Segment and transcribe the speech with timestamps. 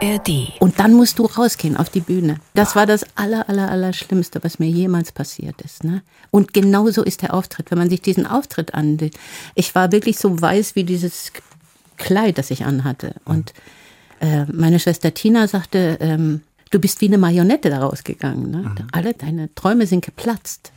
[0.00, 0.52] ARD.
[0.60, 2.36] Und dann musst du rausgehen auf die Bühne.
[2.54, 5.84] Das war das aller, aller, aller Schlimmste, was mir jemals passiert ist.
[5.84, 6.02] Ne?
[6.30, 9.18] Und genauso ist der Auftritt, wenn man sich diesen Auftritt ansieht.
[9.54, 11.32] Ich war wirklich so weiß wie dieses
[11.96, 13.14] Kleid, das ich anhatte.
[13.24, 13.52] Und
[14.20, 18.50] äh, meine Schwester Tina sagte, ähm, du bist wie eine Marionette daraus gegangen.
[18.50, 18.74] Ne?
[18.92, 20.72] Alle deine Träume sind geplatzt.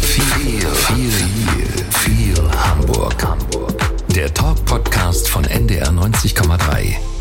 [0.00, 3.24] Viel, viel, viel, viel Hamburg.
[3.24, 3.74] Hamburg.
[4.14, 7.13] Der Talk-Podcast von NDR 90,3.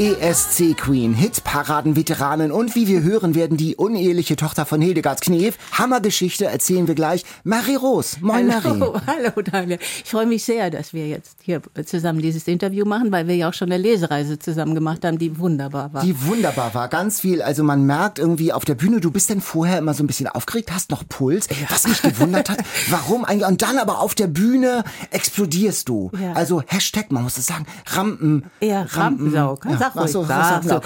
[0.00, 5.20] Samba bis ESC Queen, Hitparaden-Veteranin und wie wir hören werden, die uneheliche Tochter von Hildegard
[5.20, 5.58] Knef.
[5.72, 7.22] Hammergeschichte erzählen wir gleich.
[7.44, 8.16] Marie Rose.
[8.22, 8.68] Moin Marie.
[8.68, 9.78] Hallo, hallo Daniel.
[10.02, 13.50] Ich freue mich sehr, dass wir jetzt hier zusammen dieses Interview machen, weil wir ja
[13.50, 16.02] auch schon eine Lesereise zusammen gemacht haben, die wunderbar war.
[16.02, 17.42] Die wunderbar war, ganz viel.
[17.42, 20.28] Also man merkt irgendwie auf der Bühne, du bist denn vorher immer so ein bisschen
[20.28, 22.60] aufgeregt, hast noch Puls, was mich gewundert hat.
[22.88, 23.46] Warum eigentlich?
[23.46, 26.10] Und dann aber auf der Bühne explodierst du.
[26.18, 26.32] Ja.
[26.32, 28.44] Also Hashtag, man muss es sagen, Rampen.
[28.60, 29.58] Ja, Rampensau.
[29.68, 29.89] Ja.
[29.94, 30.80] Sag so, Sag so.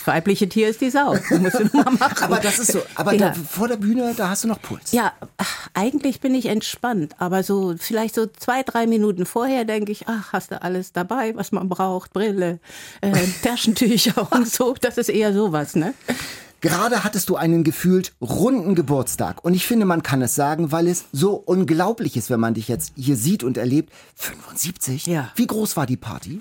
[0.00, 1.14] Das weibliche Tier ist die Sau.
[2.22, 2.80] Aber das ist so.
[2.94, 3.30] Aber ja.
[3.30, 4.92] da, vor der Bühne, da hast du noch Puls.
[4.92, 5.12] Ja,
[5.74, 10.32] eigentlich bin ich entspannt, aber so vielleicht so zwei, drei Minuten vorher denke ich, ach,
[10.32, 12.60] hast du alles dabei, was man braucht, Brille,
[13.02, 14.74] äh, Taschentücher und so.
[14.80, 15.92] Das ist eher sowas, ne?
[16.62, 19.44] Gerade hattest du einen gefühlt runden Geburtstag.
[19.44, 22.68] Und ich finde, man kann es sagen, weil es so unglaublich ist, wenn man dich
[22.68, 23.92] jetzt hier sieht und erlebt.
[24.16, 25.06] 75?
[25.06, 25.30] Ja.
[25.36, 26.40] Wie groß war die Party?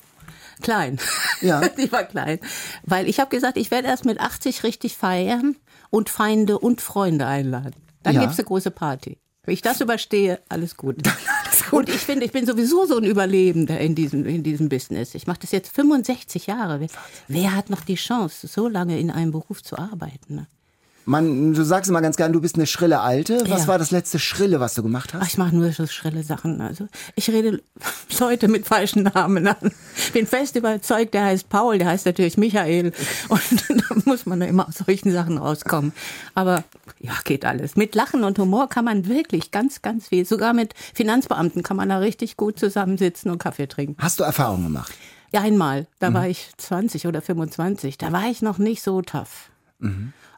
[0.61, 0.99] Klein.
[1.41, 1.67] Ja.
[1.77, 2.39] Die war klein.
[2.83, 5.55] Weil ich habe gesagt, ich werde erst mit 80 richtig feiern
[5.89, 7.75] und Feinde und Freunde einladen.
[8.03, 8.21] Dann Ja.
[8.21, 9.17] gibt's eine große Party.
[9.43, 10.97] Wenn ich das überstehe, alles gut.
[11.71, 15.13] Und ich finde, ich bin sowieso so ein Überlebender in diesem, in diesem Business.
[15.13, 16.79] Ich mache das jetzt 65 Jahre.
[16.79, 16.87] Wer,
[17.27, 20.35] wer hat noch die Chance, so lange in einem Beruf zu arbeiten?
[20.35, 20.47] Ne?
[21.09, 23.41] Man, du sagst immer ganz gern, du bist eine schrille Alte.
[23.47, 23.67] Was Ja.
[23.67, 25.29] war das letzte Schrille, was du gemacht Ach, hast?
[25.29, 26.61] ich mache nur so schrille Sachen.
[26.61, 27.61] Also ich rede
[28.19, 29.71] Leute mit falschen Namen an.
[30.13, 32.93] Bin fest überzeugt, der heißt Paul, der heißt natürlich Michael.
[33.27, 35.93] Und da muss man ja immer aus solchen Sachen rauskommen.
[36.35, 36.63] Aber
[36.99, 37.75] ja, geht alles.
[37.75, 40.25] Mit Lachen und Humor kann man wirklich ganz, ganz viel.
[40.25, 43.95] Sogar mit Finanzbeamten kann man da richtig gut zusammensitzen und Kaffee trinken.
[43.99, 44.93] Hast du Erfahrungen gemacht?
[45.33, 47.97] Ja, einmal, da war ich 20 oder 25.
[47.97, 49.49] Da war ich noch nicht so tough.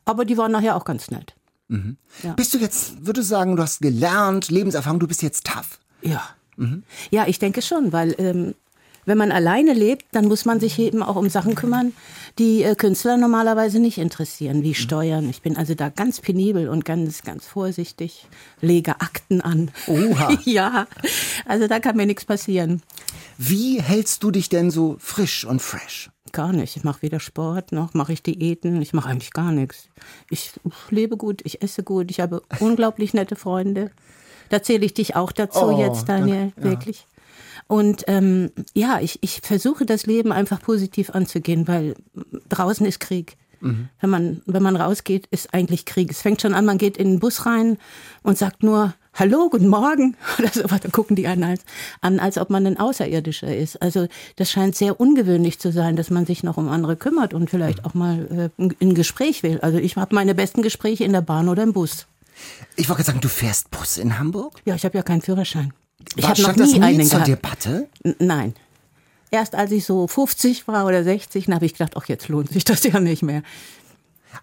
[0.06, 1.36] Aber die waren nachher auch ganz nett.
[2.24, 2.34] Ja.
[2.34, 5.80] Bist du jetzt, würdest du sagen, du hast gelernt, Lebenserfahrung, du bist jetzt tough?
[6.02, 6.22] Ja.
[7.12, 8.56] Ja, ich denke schon, weil ähm,
[9.06, 11.94] wenn man alleine lebt, dann muss man sich eben auch um Sachen kümmern,
[12.38, 15.30] die äh, Künstler normalerweise nicht interessieren, wie Steuern.
[15.30, 18.28] Ich bin also da ganz penibel und ganz, ganz vorsichtig,
[18.62, 19.72] lege Akten an.
[19.88, 20.38] Oha.
[20.44, 20.88] ja,
[21.46, 22.82] also da kann mir nichts passieren.
[23.38, 26.12] Wie hältst du dich denn so frisch und fresh?
[26.32, 26.78] Gar nicht.
[26.78, 28.82] Ich mache weder Sport noch mache ich Diäten.
[28.82, 29.90] Ich mache eigentlich gar nichts.
[30.30, 30.54] Ich
[30.90, 33.92] lebe gut, ich esse gut, ich habe unglaublich nette Freunde.
[34.50, 36.64] Da zähle ich dich auch dazu Oh, jetzt, Daniel, danke, ja.
[36.64, 37.08] wirklich.
[37.68, 41.96] Und ähm, ja, ich, ich versuche das Leben einfach positiv anzugehen, weil
[42.50, 43.38] draußen ist Krieg.
[43.62, 43.90] Mhm.
[44.00, 46.12] Wenn, man, wenn man rausgeht, ist eigentlich Krieg.
[46.12, 47.78] Es fängt schon an, man geht in den Bus rein
[48.24, 50.62] und sagt nur Hallo, guten Morgen oder so.
[50.64, 51.62] Dann gucken die einen als,
[52.00, 53.82] an, als ob man ein Außerirdischer ist.
[53.82, 54.08] Also
[54.38, 57.84] das scheint sehr ungewöhnlich zu sein, dass man sich noch um andere kümmert und vielleicht
[57.86, 59.60] auch mal äh, ein- Gespräch will.
[59.62, 62.08] Also ich habe meine besten Gespräche in der Bahn oder im Bus.
[62.78, 64.60] Ich wollte gerade sagen, du fährst Bus in Hamburg?
[64.66, 65.74] Ja, ich habe ja keinen Führerschein.
[66.16, 67.28] Ich habe noch stand das nie nie einen zur gehabt.
[67.28, 67.88] Debatte?
[68.04, 68.54] N- Nein.
[69.30, 72.52] Erst als ich so 50 war oder 60, dann habe ich gedacht, ach, jetzt lohnt
[72.52, 73.44] sich das ja nicht mehr.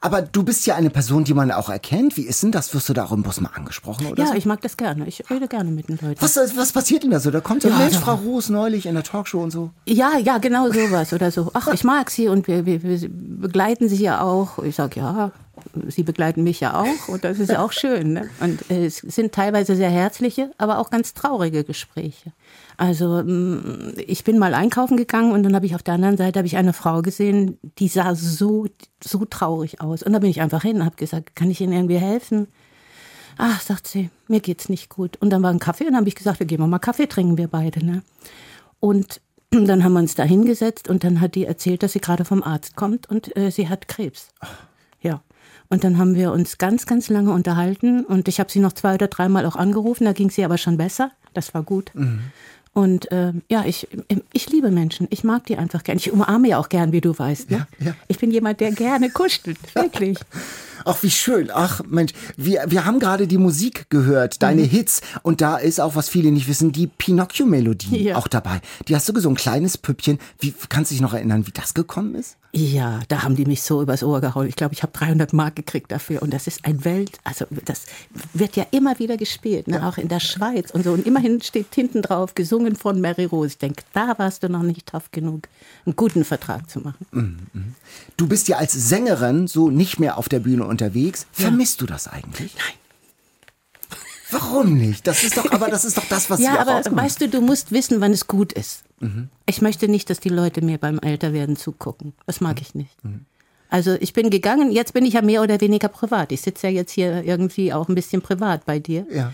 [0.00, 2.16] Aber du bist ja eine Person, die man auch erkennt.
[2.16, 2.72] Wie ist denn das?
[2.74, 4.34] Wirst du da auch im Bus mal angesprochen oder Ja, so?
[4.34, 5.06] ich mag das gerne.
[5.06, 6.20] Ich rede gerne mit den Leuten.
[6.20, 7.30] Was, was passiert denn da so?
[7.30, 9.70] Da kommt so, Ja, Mensch, da- Frau Roos neulich in der Talkshow und so.
[9.86, 11.50] Ja, ja, genau sowas oder so.
[11.54, 14.58] Ach, ich mag sie und wir, wir, wir begleiten sie ja auch.
[14.62, 15.32] Ich sag ja,
[15.88, 18.12] sie begleiten mich ja auch und das ist ja auch schön.
[18.12, 18.30] Ne?
[18.40, 22.32] Und äh, es sind teilweise sehr herzliche, aber auch ganz traurige Gespräche.
[22.78, 26.38] Also mm, ich bin mal einkaufen gegangen und dann habe ich auf der anderen Seite
[26.38, 28.66] habe ich eine Frau gesehen, die sah so
[29.02, 31.72] so traurig aus und da bin ich einfach hin und habe gesagt, kann ich Ihnen
[31.72, 32.46] irgendwie helfen?
[33.36, 35.16] Ach, sagt sie, mir geht's nicht gut.
[35.20, 37.36] Und dann war ein Kaffee und dann habe ich gesagt, wir gehen mal Kaffee trinken,
[37.36, 37.84] wir beide.
[37.84, 38.02] Ne?
[38.80, 39.20] Und
[39.50, 42.42] dann haben wir uns da hingesetzt und dann hat die erzählt, dass sie gerade vom
[42.42, 44.28] Arzt kommt und äh, sie hat Krebs.
[45.00, 45.22] Ja.
[45.68, 48.94] Und dann haben wir uns ganz, ganz lange unterhalten und ich habe sie noch zwei
[48.94, 51.12] oder dreimal auch angerufen, da ging sie aber schon besser.
[51.34, 51.92] Das war gut.
[52.72, 53.88] Und ähm, ja, ich,
[54.32, 55.08] ich liebe Menschen.
[55.10, 55.96] Ich mag die einfach gern.
[55.96, 57.50] Ich umarme ja auch gern, wie du weißt.
[57.50, 57.66] Ne?
[57.78, 57.94] Ja, ja.
[58.08, 59.58] Ich bin jemand, der gerne kuschelt.
[59.74, 60.18] Wirklich.
[60.84, 61.50] Ach, wie schön.
[61.52, 64.66] Ach, Mensch, wir, wir haben gerade die Musik gehört, deine Mhm.
[64.68, 65.00] Hits.
[65.22, 68.16] Und da ist auch, was viele nicht wissen, die Pinocchio-Melodie Ja.
[68.16, 68.60] auch dabei.
[68.88, 70.18] Die hast du so ein kleines Püppchen.
[70.40, 72.36] Wie, kannst du dich noch erinnern, wie das gekommen ist?
[72.52, 74.46] Ja, da haben die mich so übers Ohr gehauen.
[74.48, 76.22] Ich glaube, ich habe 300 Mark gekriegt dafür.
[76.22, 77.82] Und das ist ein Welt, also das
[78.32, 79.86] wird ja immer wieder gespielt, ne?
[79.86, 80.92] auch in der Schweiz und so.
[80.92, 83.48] Und immerhin steht hinten drauf, gesungen von Mary Rose.
[83.48, 85.42] Ich denke, da warst du noch nicht tough genug,
[85.84, 86.96] einen guten Vertrag zu machen.
[88.16, 91.26] Du bist ja als Sängerin so nicht mehr auf der Bühne unterwegs.
[91.32, 92.54] Vermisst du das eigentlich?
[92.54, 92.74] Nein.
[94.30, 95.06] Warum nicht?
[95.06, 97.40] Das ist doch, aber das ist doch das, was Ja, auch aber weißt du, du
[97.40, 98.84] musst wissen, wann es gut ist.
[99.46, 102.12] Ich möchte nicht, dass die Leute mir beim Älterwerden zugucken.
[102.26, 102.90] Das mag ich nicht.
[103.70, 106.32] Also ich bin gegangen, jetzt bin ich ja mehr oder weniger privat.
[106.32, 109.06] Ich sitze ja jetzt hier irgendwie auch ein bisschen privat bei dir.
[109.10, 109.32] Ja.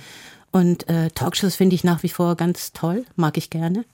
[0.51, 3.85] Und äh, Talkshows finde ich nach wie vor ganz toll, mag ich gerne.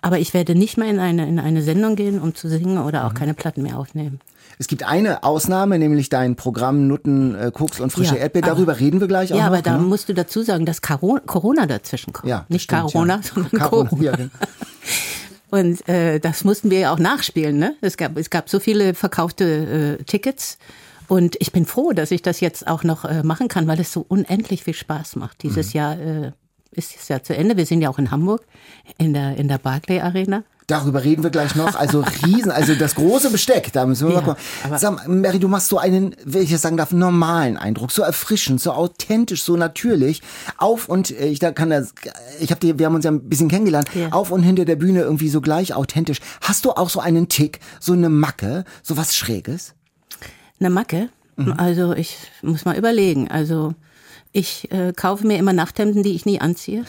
[0.00, 3.06] Aber ich werde nicht mehr in eine, in eine Sendung gehen, um zu singen oder
[3.06, 4.20] auch keine Platten mehr aufnehmen.
[4.58, 8.44] Es gibt eine Ausnahme, nämlich dein Programm Nutten, äh, Koks und frische Ja, Erdbeer.
[8.44, 9.52] aber- Darüber reden wir gleich auch Ja, noch.
[9.52, 9.84] aber da ne?
[9.84, 12.28] musst du dazu sagen, dass Caro Corona dazwischen kommt.
[12.28, 13.22] Ja, Nicht stimmt, Corona, ja.
[13.22, 14.16] sondern Corona, Corona.
[14.16, 14.30] genau.
[15.50, 17.58] Und äh, das mussten wir ja auch nachspielen.
[17.58, 17.74] Ne?
[17.82, 20.56] Es, gab, es gab so viele verkaufte äh, Tickets.
[21.08, 23.92] Und ich bin froh, dass ich das jetzt auch noch äh, machen kann, weil es
[23.92, 25.42] so unendlich viel Spaß macht.
[25.42, 25.78] Dieses Mhm.
[25.78, 26.32] Jahr äh,
[26.70, 27.58] ist es ja zu Ende.
[27.58, 28.46] Wir sind ja auch in Hamburg
[28.96, 30.42] in der, in der Barclay Arena.
[30.66, 31.74] Darüber reden wir gleich noch.
[31.74, 34.78] Also Riesen, also das große Besteck, da müssen wir Ja, mal gucken.
[34.78, 38.60] Sag Mary, du machst so einen, wenn ich das sagen darf, normalen Eindruck, so erfrischend,
[38.60, 40.22] so authentisch, so natürlich.
[40.56, 41.94] Auf und äh, ich da kann das,
[42.40, 43.88] ich habe die, wir haben uns ja ein bisschen kennengelernt.
[43.94, 44.10] Ja.
[44.12, 46.20] Auf und hinter der Bühne irgendwie so gleich authentisch.
[46.40, 49.74] Hast du auch so einen Tick, so eine Macke, so was Schräges?
[50.60, 51.08] Eine Macke.
[51.36, 51.54] Mhm.
[51.56, 53.28] Also ich muss mal überlegen.
[53.28, 53.74] Also
[54.32, 56.84] ich äh, kaufe mir immer Nachthemden, die ich nie anziehe.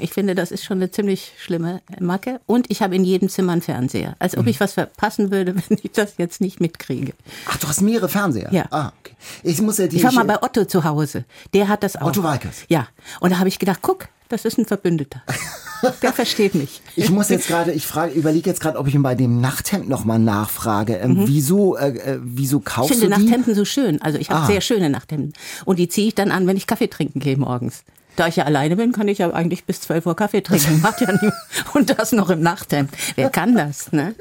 [0.00, 2.40] Ich finde, das ist schon eine ziemlich schlimme Macke.
[2.46, 4.16] Und ich habe in jedem Zimmer einen Fernseher.
[4.18, 4.40] Als Mhm.
[4.42, 7.12] ob ich was verpassen würde, wenn ich das jetzt nicht mitkriege.
[7.48, 8.52] Ach, du hast mehrere Fernseher.
[8.52, 8.64] Ja.
[8.70, 9.14] Ah, okay.
[9.42, 11.24] Ich muss ja die Ich war mal bei Otto zu Hause.
[11.54, 12.06] Der hat das auch.
[12.08, 12.64] Otto Walkes.
[12.68, 12.88] Ja.
[13.20, 15.22] Und da habe ich gedacht, guck, das ist ein Verbündeter.
[16.02, 16.82] Der versteht mich.
[16.94, 19.88] Ich muss jetzt gerade, ich frage, überlege jetzt gerade, ob ich ihn bei dem Nachthemd
[19.88, 20.96] nochmal nachfrage.
[20.96, 22.62] Ähm, Wieso, äh, äh, wieso Mhm.
[22.66, 23.24] Ich kaufst finde du die?
[23.24, 24.00] Nachthemden so schön.
[24.02, 24.46] Also ich habe Ah.
[24.46, 25.32] sehr schöne Nachthemden.
[25.64, 27.82] Und die ziehe ich dann an, wenn ich Kaffee trinken gehe morgens.
[28.20, 30.78] Da ich ja alleine bin, kann ich ja eigentlich bis 12 Uhr Kaffee trinken.
[30.82, 31.30] Macht ja nie.
[31.72, 32.90] Und das noch im Nachthemd.
[33.14, 34.14] Wer kann das, ne?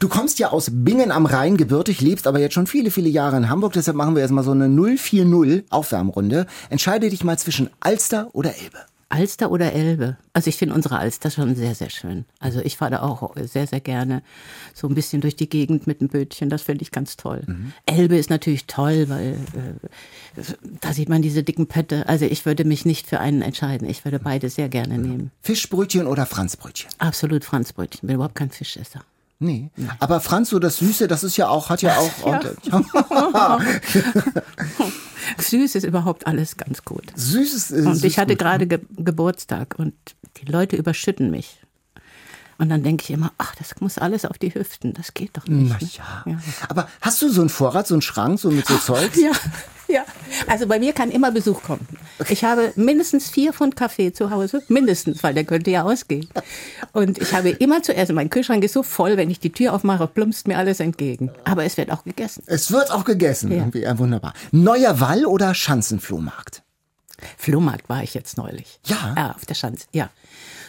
[0.00, 3.36] Du kommst ja aus Bingen am Rhein gebürtig, lebst aber jetzt schon viele, viele Jahre
[3.36, 3.74] in Hamburg.
[3.74, 6.48] Deshalb machen wir jetzt mal so eine 040 Aufwärmrunde.
[6.68, 8.78] Entscheide dich mal zwischen Alster oder Elbe.
[9.10, 10.18] Alster oder Elbe?
[10.32, 12.26] Also ich finde unsere Alster schon sehr, sehr schön.
[12.40, 14.22] Also ich fahre da auch sehr, sehr gerne
[14.74, 16.50] so ein bisschen durch die Gegend mit dem Bötchen.
[16.50, 17.42] Das finde ich ganz toll.
[17.86, 20.42] Elbe ist natürlich toll, weil äh,
[20.80, 22.08] da sieht man diese dicken Pötte.
[22.08, 23.88] Also ich würde mich nicht für einen entscheiden.
[23.88, 25.30] Ich würde beide sehr gerne nehmen.
[25.40, 26.90] Fischbrötchen oder Franzbrötchen?
[26.98, 28.00] Absolut Franzbrötchen.
[28.02, 29.00] Ich bin überhaupt kein Fischesser.
[29.40, 29.70] Nee.
[30.00, 32.10] Aber Franz, so das Süße, das ist ja auch, hat ja auch.
[35.38, 37.04] Süß ist überhaupt alles ganz gut.
[37.14, 37.70] Süßes.
[37.72, 38.38] Äh, Und süß ich hatte gut.
[38.38, 39.94] gerade Ge Geburtstag und
[40.38, 41.60] die Leute überschütten mich.
[42.60, 44.92] Und dann denke ich immer, ach, das muss alles auf die Hüften.
[44.92, 45.70] Das geht doch nicht.
[45.70, 45.90] Na ne?
[46.26, 46.32] ja.
[46.32, 46.38] Ja.
[46.68, 49.16] Aber hast du so einen Vorrat, so einen Schrank, so mit so Zeugs?
[49.16, 49.30] Ja,
[49.88, 50.04] ja.
[50.48, 51.86] Also bei mir kann immer Besuch kommen.
[52.28, 54.64] Ich habe mindestens vier Pfund Kaffee zu Hause.
[54.66, 56.28] Mindestens, weil der könnte ja ausgehen.
[56.92, 60.08] Und ich habe immer zuerst, mein Kühlschrank ist so voll, wenn ich die Tür aufmache,
[60.08, 61.30] plumpst mir alles entgegen.
[61.44, 62.42] Aber es wird auch gegessen.
[62.46, 63.52] Es wird auch gegessen.
[63.52, 63.58] Ja.
[63.58, 64.34] Irgendwie, ja, wunderbar.
[64.50, 66.62] Neuer Wall oder Schanzenflohmarkt?
[67.36, 68.80] Flohmarkt war ich jetzt neulich.
[68.84, 69.14] Ja?
[69.16, 70.10] Ja, auf der Schanze, ja.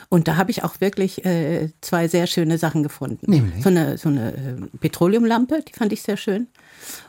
[0.09, 3.31] Und da habe ich auch wirklich äh, zwei sehr schöne Sachen gefunden.
[3.31, 3.63] Nämlich?
[3.63, 6.47] So eine, so eine äh, Petroleumlampe, die fand ich sehr schön.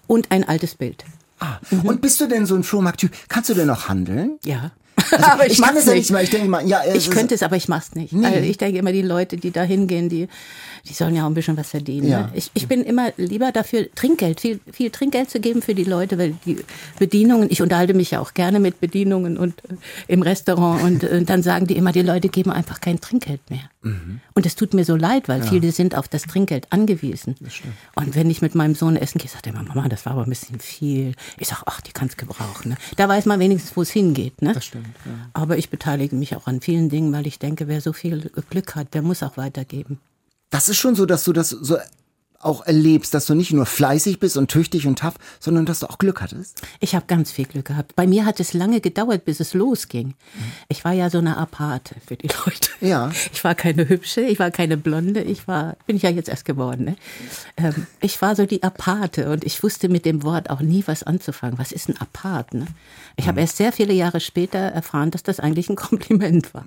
[0.06, 1.04] Und ein altes Bild.
[1.38, 1.58] Ah.
[1.82, 3.12] Und bist du denn so ein Flohmarkttyp?
[3.28, 4.38] Kannst du denn noch handeln?
[4.44, 4.72] Ja.
[5.10, 6.22] Also, ich kann mach's es ja nicht mal.
[6.22, 8.12] Ich denke mal, ja, es Ich könnte es, aber ich mach's nicht.
[8.12, 8.26] Nee.
[8.26, 10.28] Also ich denke immer, die Leute, die da hingehen, die,
[10.88, 12.08] die sollen ja auch ein bisschen was verdienen.
[12.08, 12.22] Ja.
[12.22, 12.32] Ne?
[12.34, 16.18] Ich, ich bin immer lieber dafür, Trinkgeld, viel, viel Trinkgeld zu geben für die Leute,
[16.18, 16.58] weil die
[16.98, 19.74] Bedienungen, ich unterhalte mich ja auch gerne mit Bedienungen und äh,
[20.08, 23.70] im Restaurant und, äh, dann sagen die immer, die Leute geben einfach kein Trinkgeld mehr.
[23.82, 24.20] Mhm.
[24.34, 27.36] Und es tut mir so leid, weil viele sind auf das Trinkgeld angewiesen.
[27.94, 30.24] Und wenn ich mit meinem Sohn essen gehe, sagt er immer, Mama, das war aber
[30.24, 31.14] ein bisschen viel.
[31.38, 32.70] Ich sage, ach, die kann's gebrauchen.
[32.70, 32.76] Ne?
[32.96, 34.42] Da weiß man wenigstens, wo es hingeht.
[34.42, 34.52] Ne?
[34.52, 35.12] Das stimmt, ja.
[35.32, 38.74] Aber ich beteilige mich auch an vielen Dingen, weil ich denke, wer so viel Glück
[38.74, 40.00] hat, der muss auch weitergeben.
[40.50, 41.78] Das ist schon so, dass du das so
[42.40, 45.90] auch erlebst, dass du nicht nur fleißig bist und tüchtig und tough, sondern dass du
[45.90, 46.62] auch Glück hattest?
[46.80, 47.94] Ich habe ganz viel Glück gehabt.
[47.96, 50.14] Bei mir hat es lange gedauert, bis es losging.
[50.68, 52.70] Ich war ja so eine Aparte für die Leute.
[52.80, 53.10] Ja.
[53.32, 56.46] Ich war keine hübsche, ich war keine blonde, ich war, bin ich ja jetzt erst
[56.46, 56.84] geworden.
[56.86, 56.96] Ne?
[57.58, 61.02] Ähm, ich war so die Aparte und ich wusste mit dem Wort auch nie was
[61.02, 61.58] anzufangen.
[61.58, 62.54] Was ist ein Apart?
[62.54, 62.66] Ne?
[63.16, 66.64] Ich habe erst sehr viele Jahre später erfahren, dass das eigentlich ein Kompliment war.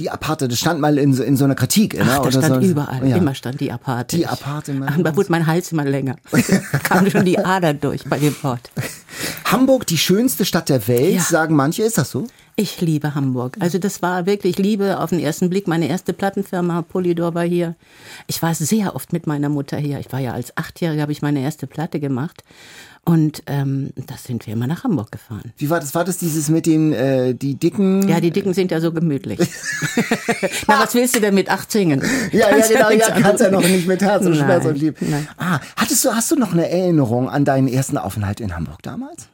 [0.00, 1.92] Die Aparte, das stand mal in so, in so einer Kritik.
[1.94, 2.04] ne?
[2.08, 2.70] Ach, das Oder stand so.
[2.70, 3.06] überall.
[3.06, 3.16] Ja.
[3.16, 4.16] Immer stand die Aparte.
[4.16, 6.16] Die Aparte, da wurde mein Hals immer länger.
[6.72, 8.70] Da kam schon die Ader durch bei dem Wort.
[9.44, 11.20] Hamburg, die schönste Stadt der Welt, Ja.
[11.22, 11.82] sagen manche.
[11.82, 12.26] Ist das so?
[12.56, 13.56] Ich liebe Hamburg.
[13.60, 15.68] Also das war wirklich Liebe auf den ersten Blick.
[15.68, 17.74] Meine erste Plattenfirma Polydor war hier.
[18.26, 19.98] Ich war sehr oft mit meiner Mutter hier.
[20.00, 22.42] Ich war ja als Achtjährige, habe ich meine erste Platte gemacht.
[23.10, 25.52] Und ähm, da sind wir immer nach Hamburg gefahren.
[25.56, 25.96] Wie war das?
[25.96, 28.08] War das dieses mit den äh, die dicken?
[28.08, 29.40] Ja, die Dicken sind ja so gemütlich.
[30.68, 32.00] Na, was willst du denn mit acht singen?
[32.32, 34.96] Ja, ja, genau, ja, kannst ja noch nicht mit Herz und Schmerz und Lieb.
[35.00, 35.26] nein.
[35.38, 39.26] Ah, hattest du, hast du noch eine Erinnerung an deinen ersten Aufenthalt in Hamburg damals?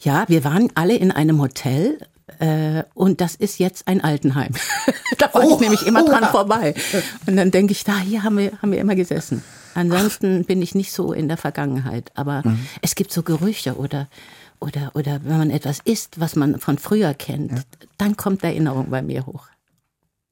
[0.00, 1.96] Ja, wir waren alle in einem Hotel.
[2.40, 4.52] Äh, und das ist jetzt ein Altenheim.
[5.18, 6.28] da war Oh, ich nämlich immer oh, dran ja.
[6.28, 6.74] vorbei.
[7.26, 9.44] Und dann denke ich, da hier haben wir, haben wir immer gesessen.
[9.74, 12.10] Ansonsten bin ich nicht so in der Vergangenheit.
[12.14, 12.66] Aber Mhm.
[12.82, 14.08] es gibt so Gerüche oder,
[14.60, 17.66] oder, oder wenn man etwas isst, was man von früher kennt,
[17.98, 19.46] dann kommt Erinnerung bei mir hoch.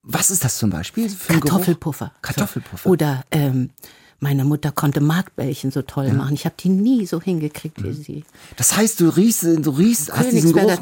[0.02, 1.09] Was ist das zum Beispiel?
[1.11, 1.35] Für?
[1.35, 2.12] Kartoffelpuffer.
[2.23, 2.88] Kartoffelpuffer.
[2.88, 3.71] Oder ähm,
[4.21, 6.35] meine Mutter konnte Markbällchen so toll machen.
[6.35, 8.25] Ich habe die nie so hingekriegt wie sie.
[8.57, 10.80] Das heißt, du riechst, du riechst, hast diesen Geruch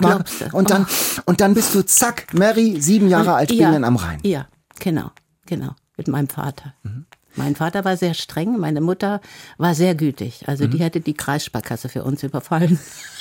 [0.53, 0.87] und dann
[1.25, 4.21] und dann bist du zack, Mary, sieben Jahre alt, Springen am Rhein.
[4.23, 4.47] Ja,
[4.79, 5.11] genau,
[5.47, 5.75] genau.
[5.97, 6.75] Mit meinem Vater.
[6.83, 7.06] Mhm.
[7.37, 9.21] Mein Vater war sehr streng, meine Mutter
[9.59, 10.45] war sehr gütig.
[10.47, 10.71] Also Mhm.
[10.71, 12.79] die hätte die Kreissparkasse für uns überfallen.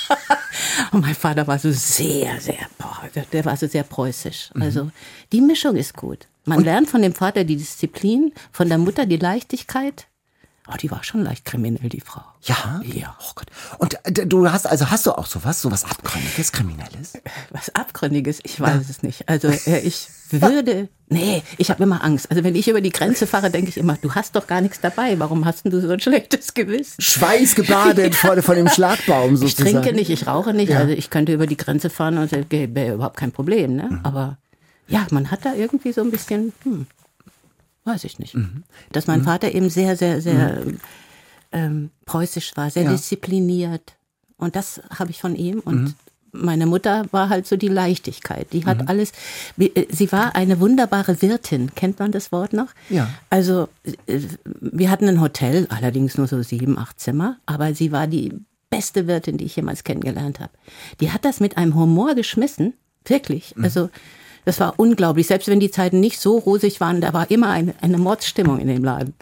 [0.91, 3.01] Und mein Vater war so sehr, sehr, boah,
[3.34, 4.51] der, war so sehr preußisch.
[4.53, 4.62] Mhm.
[4.62, 4.91] Also
[5.31, 6.27] die Mischung ist gut.
[6.45, 10.07] Man lernt von dem Vater die Disziplin, von der Mutter die Leichtigkeit.
[10.67, 12.22] Oh, die war schon leicht kriminell, die Frau.
[12.41, 12.81] Ja?
[12.84, 13.15] Ja.
[13.22, 13.48] Oh Gott.
[13.77, 17.13] Und äh, du hast, also hast du auch sowas, sowas Abgründiges, Kriminelles?
[17.51, 19.29] Was Abgründiges, ich weiß es nicht.
[19.29, 22.31] Also äh, ich würde, nee, ich habe immer Angst.
[22.31, 24.81] Also wenn ich über die Grenze fahre, denke ich immer, du hast doch gar nichts
[24.81, 25.19] dabei.
[25.19, 27.00] Warum hast denn du so ein schlechtes Gewissen?
[27.00, 29.81] Schweißgebadet vor, vor dem Schlagbaum Ich sozusagen.
[29.84, 30.74] trinke nicht, ich rauche nicht.
[30.75, 33.75] Also ich könnte über die Grenze fahren und wäre überhaupt kein Problem.
[33.75, 34.00] Ne?
[34.01, 34.38] Aber
[34.88, 36.88] ja, man hat da irgendwie so ein bisschen, hm,
[37.85, 38.35] weiß ich nicht.
[38.91, 40.61] Dass mein Vater eben sehr, sehr, sehr
[41.51, 42.91] ähm, preußisch war, sehr Ja.
[42.91, 43.93] diszipliniert.
[44.37, 45.59] Und das habe ich von ihm.
[45.59, 45.95] Und
[46.33, 48.51] meine Mutter war halt so die Leichtigkeit.
[48.51, 49.13] Die hat alles.
[49.55, 51.73] wie- äh, Sie war eine wunderbare Wirtin.
[51.75, 52.67] Kennt man das Wort noch?
[52.89, 53.07] Ja.
[53.29, 53.69] Also
[54.07, 54.19] äh,
[54.59, 58.33] wir hatten ein Hotel, allerdings nur so sieben, acht Zimmer, aber sie war die
[58.69, 60.51] beste Wirtin, die ich jemals kennengelernt habe.
[60.99, 62.73] Die hat das mit einem Humor geschmissen,
[63.05, 63.55] wirklich.
[63.61, 63.89] Also
[64.45, 65.27] das war unglaublich.
[65.27, 68.67] Selbst wenn die Zeiten nicht so rosig waren, da war immer eine, eine Mordsstimmung in
[68.67, 69.13] dem Laden.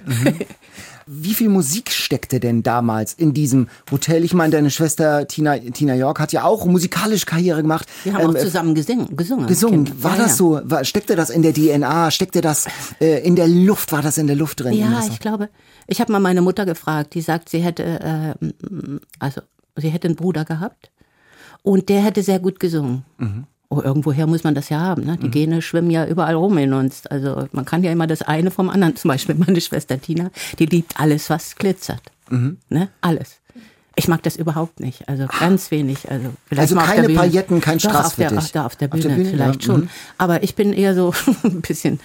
[1.05, 4.23] Wie viel Musik steckte denn damals in diesem Hotel?
[4.23, 7.87] Ich meine, deine Schwester Tina, Tina York hat ja auch musikalische Karriere gemacht.
[8.05, 9.13] Wir haben Ähm, auch zusammen gesungen.
[9.17, 9.47] Gesungen.
[9.47, 9.83] gesungen.
[9.85, 10.03] Kinder.
[10.03, 10.35] War Ja, das ja.
[10.37, 10.61] so?
[10.63, 12.09] War, steckte das in der DNA?
[12.09, 12.67] Steckte das
[13.01, 13.91] äh, in der Luft?
[13.91, 14.73] War das in der Luft drin?
[14.73, 15.49] Ja, ich glaube,
[15.87, 18.47] ich habe mal meine Mutter gefragt, die sagt, sie hätte, äh,
[19.19, 19.41] also
[19.75, 20.89] sie hätte einen Bruder gehabt
[21.63, 23.03] und der hätte sehr gut gesungen.
[23.17, 23.43] Mhm.
[23.73, 25.03] Oh, irgendwoher muss man das ja haben.
[25.03, 25.17] Ne?
[25.17, 27.07] Die Gene schwimmen ja überall rum in uns.
[27.07, 28.95] Also man kann ja immer das eine vom anderen.
[28.95, 32.01] Zum Beispiel meine Schwester Tina, die liebt alles, was glitzert.
[32.29, 32.57] Mhm.
[32.69, 32.89] Ne?
[33.01, 33.37] Alles.
[33.95, 35.09] Ich mag das überhaupt nicht.
[35.09, 36.09] Also ganz wenig.
[36.11, 37.19] Also, Also keine Bühne.
[37.19, 39.81] Pailletten, kein Strass auf auf der, auf der Auf der Bühne, Bühne, vielleicht ja, schon.
[39.81, 39.89] mhm.
[40.19, 41.13] Aber ich bin eher so
[41.43, 41.99] ein bisschen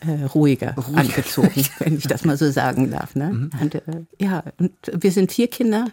[0.00, 3.14] äh, ruhiger, angezogen, wenn ich das mal so sagen darf.
[3.16, 3.30] Ne?
[3.32, 3.50] Mhm.
[3.60, 3.80] Und, äh,
[4.18, 5.86] ja, und wir sind vier Kinder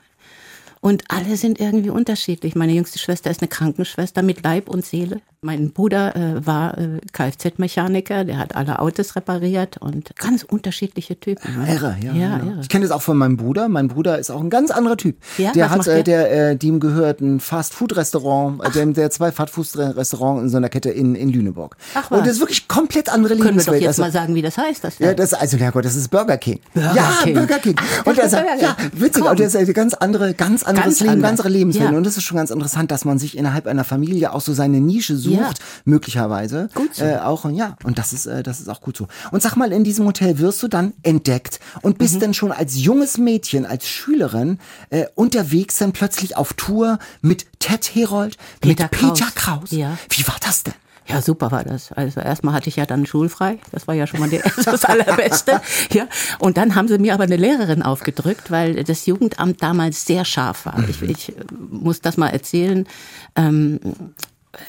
[0.82, 2.56] und alle sind irgendwie unterschiedlich.
[2.56, 5.22] Meine jüngste Schwester ist eine Krankenschwester mit Leib und Seele.
[5.42, 11.62] Mein Bruder äh, war äh, Kfz-Mechaniker, der hat alle Autos repariert und ganz unterschiedliche Typen.
[11.64, 11.74] Ne?
[11.76, 12.12] Irre, ja.
[12.14, 12.52] ja, genau.
[12.54, 12.62] irre.
[12.62, 13.70] Ich kenne das auch von meinem Bruder.
[13.70, 15.18] Mein Bruder ist auch ein ganz anderer Typ.
[15.38, 16.28] Ja, der hat, äh, der?
[16.28, 20.90] der, äh, dem gehört ein Fast-Food-Restaurant, äh, dem, der zwei Fast-Food-Restaurants in so einer Kette
[20.90, 21.78] in, in Lüneburg.
[21.94, 22.26] Ach, Und was?
[22.26, 23.82] das ist wirklich komplett andere Können wir doch Lebenswelt.
[23.84, 24.84] jetzt Also- mal sagen, wie das heißt.
[24.84, 26.60] Das Ja, das also ja Gott, das ist Burger King.
[26.74, 27.34] Burger ja, King.
[27.36, 27.76] Burger King.
[27.78, 28.92] Ach, Und das er Burger ja, King.
[29.02, 29.32] witzig, Komm.
[29.32, 31.92] und das ist eine ganz andere, ganz anderes Ganz Leben, ganz andere Lebenswelt.
[31.92, 31.98] Ja.
[31.98, 34.80] Und das ist schon ganz interessant, dass man sich innerhalb einer Familie auch so seine
[34.80, 35.52] Nische sucht, Ja.
[35.86, 36.70] möglicherweise.
[36.74, 37.04] Gut so.
[37.04, 39.08] Äh, auch und ja, und das ist, äh, das ist auch gut so.
[39.32, 42.20] Und sag mal, in diesem Hotel wirst du dann entdeckt und bist Mhm.
[42.20, 47.86] dann schon als junges Mädchen, als Schülerin äh, unterwegs dann plötzlich auf Tour mit Ted
[47.96, 49.36] Herold, Peter mit Peter Kraus.
[49.36, 49.72] Kraus.
[49.72, 49.98] Ja.
[50.10, 50.74] Wie war das denn?
[51.10, 51.92] Ja, super war das.
[51.94, 53.60] Also erstmal hatte ich ja dann schulfrei.
[53.72, 55.62] Das war ja schon mal der, das Allerbeste.
[55.92, 56.08] Ja.
[56.40, 60.66] Und dann haben sie mir aber eine Lehrerin aufgedrückt, weil das Jugendamt damals sehr scharf
[60.66, 60.84] war.
[60.90, 62.86] Ich, ich äh, muss das mal erzählen.
[63.36, 63.80] Ähm,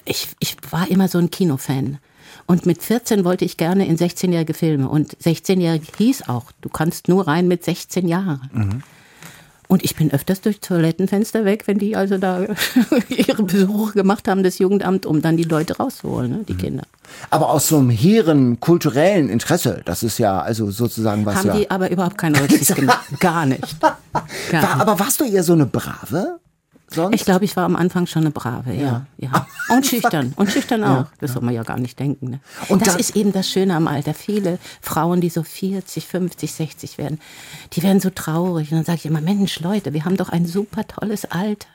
[0.04, 1.98] ich, ich war immer so ein Kinofan.
[2.46, 4.88] Und mit 14 wollte ich gerne in 16-jährige Filme.
[4.88, 8.82] Und 16-jährige hieß auch, du kannst nur rein mit 16 Jahren.
[9.70, 12.46] Und ich bin öfters durch Toilettenfenster weg, wenn die also da
[13.08, 16.84] ihre Besuche gemacht haben, das Jugendamt, um dann die Leute rauszuholen, ne, die Kinder.
[17.28, 21.56] Aber aus so einem hehren kulturellen Interesse, das ist ja also sozusagen was Haben ja.
[21.56, 22.98] die aber überhaupt keine Rücksicht genommen.
[23.20, 23.80] Gar nicht.
[23.80, 23.98] Gar
[24.50, 24.80] War, nicht.
[24.80, 26.38] aber warst du eher so eine Brave?
[26.90, 27.14] Sonst?
[27.16, 29.06] Ich glaube, ich war am Anfang schon eine Brave, ja.
[29.18, 29.46] ja.
[29.68, 30.32] Und schüchtern.
[30.36, 31.06] Und schüchtern auch.
[31.20, 32.30] Das soll man ja gar nicht denken.
[32.30, 32.40] Ne?
[32.68, 34.14] Und das dann- ist eben das Schöne am Alter.
[34.14, 37.20] Viele Frauen, die so 40, 50, 60 werden,
[37.74, 38.70] die werden so traurig.
[38.72, 41.68] Und dann sage ich immer, Mensch, Leute, wir haben doch ein super tolles Alter.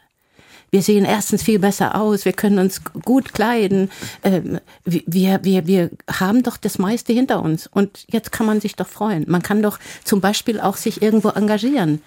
[0.71, 3.91] Wir sehen erstens viel besser aus, wir können uns gut kleiden,
[4.23, 8.75] ähm, wir, wir, wir haben doch das meiste hinter uns und jetzt kann man sich
[8.75, 9.23] doch freuen.
[9.27, 12.01] Man kann doch zum Beispiel auch sich irgendwo engagieren,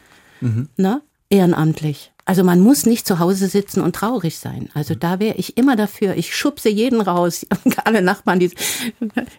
[0.77, 1.01] ne?
[1.31, 2.11] ehrenamtlich.
[2.29, 4.69] Also man muss nicht zu Hause sitzen und traurig sein.
[4.75, 6.17] Also da wäre ich immer dafür.
[6.17, 7.47] Ich schubse jeden raus.
[7.85, 8.51] Alle Nachbarn, die,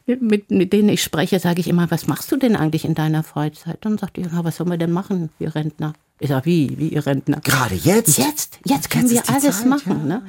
[0.06, 3.24] mit, mit denen ich spreche, sage ich immer, was machst du denn eigentlich in deiner
[3.24, 3.80] Freizeit?
[3.82, 5.94] Dann sagt die, ja, was sollen wir denn machen, wir Rentner?
[6.20, 7.42] Ich sage, wie, wie ihr Rentner?
[7.42, 8.18] Gerade jetzt?
[8.18, 10.00] Jetzt, jetzt können Jetzt wir alles Zeit, machen.
[10.10, 10.18] ja.
[10.20, 10.24] Ne?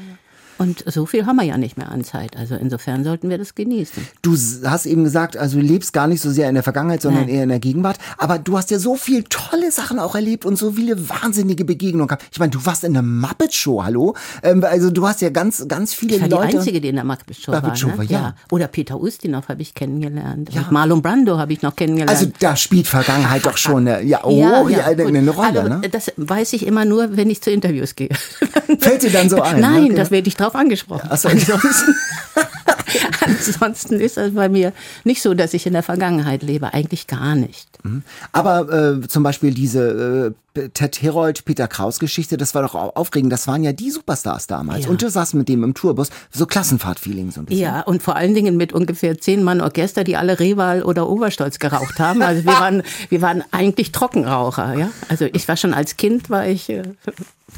[0.58, 2.36] Und so viel haben wir ja nicht mehr an Zeit.
[2.36, 4.06] Also insofern sollten wir das genießen.
[4.22, 7.26] Du hast eben gesagt, also du lebst gar nicht so sehr in der Vergangenheit, sondern
[7.26, 7.34] Nein.
[7.34, 7.98] eher in der Gegenwart.
[8.18, 12.08] Aber du hast ja so viel tolle Sachen auch erlebt und so viele wahnsinnige Begegnungen
[12.08, 12.24] gehabt.
[12.32, 14.14] Ich meine, du warst in der Muppet Show, hallo?
[14.42, 16.48] Ähm, also du hast ja ganz, ganz viele Ich war Leute.
[16.48, 17.76] die Einzige, die in der Muppet Show Muppet war.
[17.76, 17.98] Show ne?
[17.98, 18.34] war, ja.
[18.50, 20.52] Oder Peter Ustinov habe ich kennengelernt.
[20.52, 20.62] Ja.
[20.62, 22.10] Und Marlon Brando habe ich noch kennengelernt.
[22.10, 25.14] also da spielt Vergangenheit doch schon eine, ja, oh, ja, eine, gut.
[25.14, 25.88] eine Rolle, Aber ne?
[25.90, 28.10] Das weiß ich immer nur, wenn ich zu Interviews gehe.
[28.80, 29.60] Fällt dir dann so ein?
[29.60, 29.94] Nein, ne?
[29.94, 31.08] das werde ich drauf angesprochen.
[31.10, 31.94] Ach so, ansonsten-
[33.20, 34.72] Ansonsten ist es bei mir
[35.04, 36.72] nicht so, dass ich in der Vergangenheit lebe.
[36.72, 37.68] Eigentlich gar nicht.
[38.32, 42.90] Aber äh, zum Beispiel diese äh, Ted Herold, Peter Kraus Geschichte, das war doch au-
[42.94, 43.32] aufregend.
[43.32, 44.84] Das waren ja die Superstars damals.
[44.84, 44.90] Ja.
[44.90, 47.62] Und du saßt mit dem im Tourbus, so Klassenfahrt-Feeling so ein bisschen.
[47.62, 51.58] Ja, und vor allen Dingen mit ungefähr zehn Mann Orchester, die alle Reval oder Oberstolz
[51.58, 52.22] geraucht haben.
[52.22, 54.90] Also wir waren, wir waren eigentlich Trockenraucher, ja.
[55.08, 56.82] Also ich war schon als Kind, war ich äh,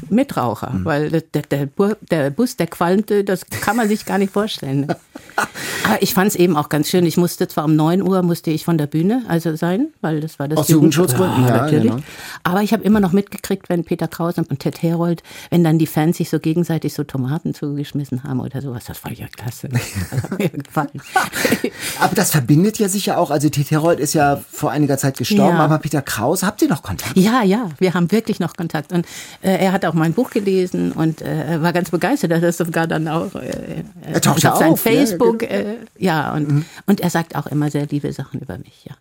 [0.09, 1.67] Mitraucher, weil der, der,
[2.09, 4.81] der Bus, der qualmte, das kann man sich gar nicht vorstellen.
[4.81, 4.97] Ne?
[5.85, 7.05] Aber ich fand es eben auch ganz schön.
[7.05, 10.39] Ich musste zwar um 9 Uhr musste ich von der Bühne also sein, weil das
[10.39, 11.83] war das Aus Jugendschutzgründen, ja, natürlich.
[11.91, 11.97] genau.
[12.43, 15.87] Aber ich habe immer noch mitgekriegt, wenn Peter Kraus und Ted Herold, wenn dann die
[15.87, 19.69] Fans sich so gegenseitig so Tomaten zugeschmissen haben oder sowas, das war ja klasse.
[21.99, 23.31] Aber das verbindet ja sicher auch.
[23.31, 25.65] Also Ted Herold ist ja vor einiger Zeit gestorben, Ja.
[25.65, 27.17] aber Peter Kraus, habt ihr noch Kontakt?
[27.17, 28.91] Ja, ja, wir haben wirklich noch Kontakt.
[28.91, 29.05] Und
[29.41, 32.31] äh, er hat auch mein Buch gelesen und äh, war ganz begeistert.
[32.31, 35.05] Er hat sogar dann auch äh, Er auf sein auf, ja, genau.
[35.05, 35.43] Facebook.
[35.43, 38.95] äh, ja, und, und er sagt auch immer sehr liebe Sachen über mich, ja.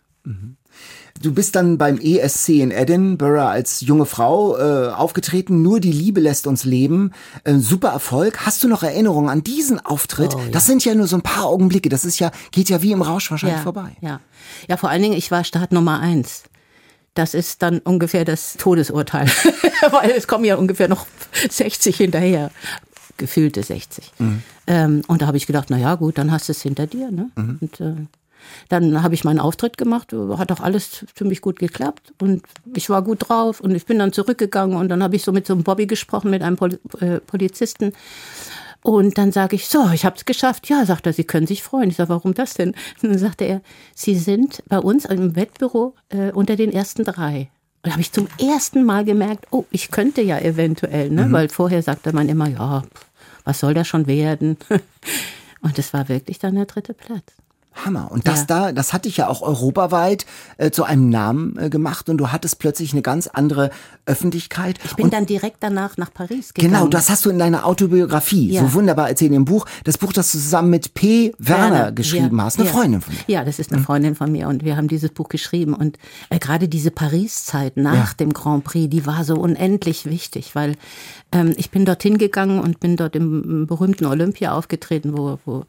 [1.22, 5.60] Du bist dann beim ESC in Edinburgh als junge Frau äh, aufgetreten.
[5.60, 7.12] Nur die Liebe lässt uns leben.
[7.44, 8.46] Äh, super Erfolg.
[8.46, 10.34] Hast du noch Erinnerungen an diesen Auftritt?
[10.34, 10.50] Oh, ja.
[10.50, 11.90] Das sind ja nur so ein paar Augenblicke.
[11.90, 13.96] Das ist ja geht ja wie im Rausch wahrscheinlich ja, vorbei.
[14.00, 14.20] Ja.
[14.68, 16.44] ja, vor allen Dingen, ich war Start Nummer eins.
[17.20, 19.26] Das ist dann ungefähr das Todesurteil,
[19.90, 21.06] weil es kommen ja ungefähr noch
[21.50, 22.50] 60 hinterher,
[23.18, 24.10] gefühlte 60.
[24.18, 24.42] Mhm.
[24.66, 27.10] Ähm, und da habe ich gedacht, na ja, gut, dann hast du es hinter dir.
[27.10, 27.28] Ne?
[27.36, 27.58] Mhm.
[27.60, 27.92] Und äh,
[28.70, 32.42] dann habe ich meinen Auftritt gemacht, hat auch alles ziemlich gut geklappt und
[32.74, 35.46] ich war gut drauf und ich bin dann zurückgegangen und dann habe ich so mit
[35.46, 37.92] so einem Bobby gesprochen, mit einem Pol äh, Polizisten.
[38.82, 40.68] Und dann sage ich, so, ich habe es geschafft.
[40.68, 41.90] Ja, sagt er, Sie können sich freuen.
[41.90, 42.70] Ich sage, warum das denn?
[43.02, 43.60] Und dann sagte er,
[43.94, 47.50] Sie sind bei uns im Wettbüro äh, unter den ersten drei.
[47.82, 51.32] Und da habe ich zum ersten Mal gemerkt, oh, ich könnte ja eventuell, ne?
[51.32, 52.82] weil vorher sagte man immer, ja,
[53.44, 54.58] was soll das schon werden?
[55.62, 57.39] Und es war wirklich dann der dritte Platz.
[57.72, 58.10] Hammer.
[58.10, 58.44] Und das Ja.
[58.46, 60.26] da, das hat dich ja auch europaweit
[60.58, 63.70] äh, zu einem Namen äh, gemacht und du hattest plötzlich eine ganz andere
[64.06, 64.78] Öffentlichkeit.
[64.84, 66.74] Ich bin und dann direkt danach nach Paris gegangen.
[66.74, 68.62] Genau, das hast du in deiner Autobiografie Ja.
[68.62, 69.66] so wunderbar erzählt im Buch.
[69.84, 71.32] Das Buch, das du zusammen mit P.
[71.38, 72.74] Werner, geschrieben ja, hast, eine ja.
[72.74, 73.20] Freundin von dir.
[73.28, 75.96] Ja, das ist eine Freundin von mir und wir haben dieses Buch geschrieben und
[76.28, 80.76] äh, gerade diese Paris-Zeit nach dem Grand Prix, die war so unendlich wichtig, weil
[81.32, 85.64] ähm, ich bin dorthin gegangen und bin dort im berühmten Olympia aufgetreten, wo, wo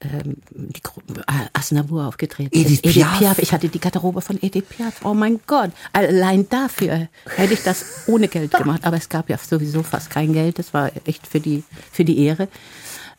[0.00, 2.94] ähm, die Gru- äh, Aznavour aufgetreten Edith ist.
[2.94, 3.38] Piaf.
[3.38, 5.04] Ich hatte die Garderobe von Edith Piaf.
[5.04, 5.70] Oh mein Gott.
[5.92, 8.84] Allein dafür hätte ich das ohne Geld gemacht.
[8.84, 10.58] Aber es gab ja sowieso fast kein Geld.
[10.58, 12.48] Das war echt für die, für die Ehre.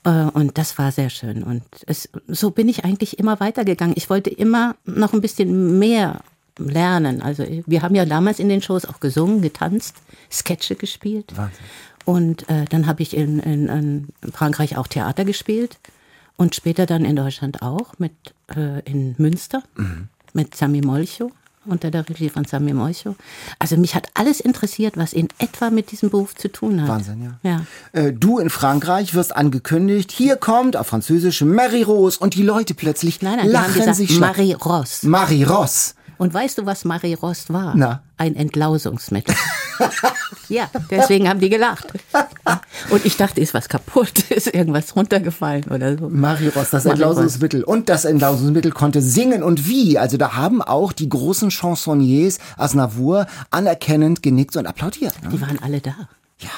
[0.04, 1.44] Äh, Und das war sehr schön.
[1.44, 3.96] Und es, so bin ich eigentlich immer weitergegangen.
[3.98, 6.22] Ich wollte immer noch ein bisschen mehr
[6.58, 7.22] lernen.
[7.22, 9.96] Also wir haben ja damals in den Shows auch gesungen, getanzt,
[10.32, 11.34] Sketche gespielt.
[12.06, 15.78] Und äh, dann habe ich in, in, in Frankreich auch Theater gespielt
[16.38, 18.14] und später dann in Deutschland auch mit
[18.56, 19.64] äh, in Münster
[20.34, 21.32] mit Sami Molcho
[21.68, 23.16] unter der Regie von Samir Moicho.
[23.60, 26.88] Also mich hat alles interessiert, was in etwa mit diesem Beruf zu tun hat.
[26.88, 27.50] Wahnsinn, ja.
[27.50, 28.00] Ja.
[28.00, 32.74] Äh, du in Frankreich wirst angekündigt, hier kommt auf Französisch Marie Rose und die Leute
[32.74, 34.20] plötzlich Nein, nein, lachen gesagt, sich.
[34.20, 35.04] Marie Ross.
[35.04, 35.96] Marie Ross.
[36.18, 37.74] Und weißt du, was Marie Rost war?
[37.76, 38.02] Na?
[38.18, 39.36] Ein Entlausungsmittel.
[40.50, 41.88] ja, deswegen haben die gelacht.
[42.90, 46.10] Und ich dachte, ist was kaputt, ist irgendwas runtergefallen oder so.
[46.10, 47.64] Marie Ross, das Marie Entlausungsmittel.
[47.64, 49.98] Und das Entlausungsmittel konnte singen und wie.
[49.98, 55.22] Also da haben auch die großen Chansonniers Aznavour anerkennend genickt und applaudiert.
[55.24, 55.30] Ne?
[55.32, 55.96] Die waren alle da.
[56.40, 56.50] Ja.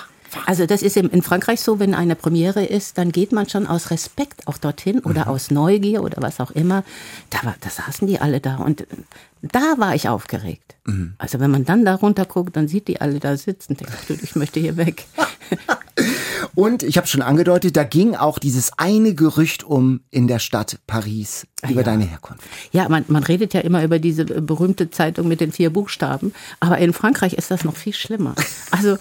[0.45, 3.65] Also das ist in in Frankreich so, wenn eine Premiere ist, dann geht man schon
[3.65, 5.27] aus Respekt auch dorthin oder Mhm.
[5.31, 6.83] aus Neugier oder was auch immer.
[7.29, 8.85] Da, war, da saßen die alle da und
[9.41, 10.76] da war ich aufgeregt.
[10.86, 11.13] Mhm.
[11.17, 14.36] Also wenn man dann da runter guckt, dann sieht die alle da sitzen, denkt, ich
[14.36, 15.06] möchte hier weg.
[16.56, 20.80] Und ich habe schon angedeutet, da ging auch dieses eine Gerücht um in der Stadt
[20.88, 21.84] Paris über ja.
[21.84, 22.43] deine Herkunft.
[22.71, 26.78] Ja, man, man redet ja immer über diese berühmte Zeitung mit den vier Buchstaben, aber
[26.80, 28.36] in Frankreich ist das noch viel schlimmer.
[28.71, 28.97] Also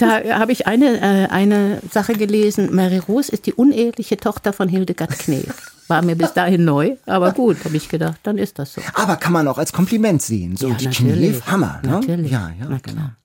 [0.00, 4.68] da habe ich eine, äh, eine Sache gelesen, Marie Rose ist die uneheliche Tochter von
[4.68, 5.72] Hildegard Knef.
[5.88, 8.80] War mir bis dahin neu, aber gut, habe ich gedacht, dann ist das so.
[8.94, 10.56] Aber kann man auch als Kompliment sehen.
[10.56, 10.86] So Ja, die.
[10.86, 11.80] Knef, Hammer.
[11.82, 11.90] Ne?
[11.90, 12.30] Natürlich.
[12.30, 12.80] Ja, ja, Na genau.
[12.80, 13.16] klar.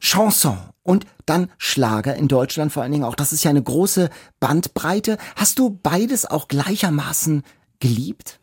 [0.00, 3.14] Chanson und dann Schlager in Deutschland vor allen Dingen auch.
[3.14, 4.08] Das ist ja eine große
[4.40, 5.18] Bandbreite.
[5.36, 7.42] Hast du beides auch gleichermaßen
[7.80, 8.38] geliebt?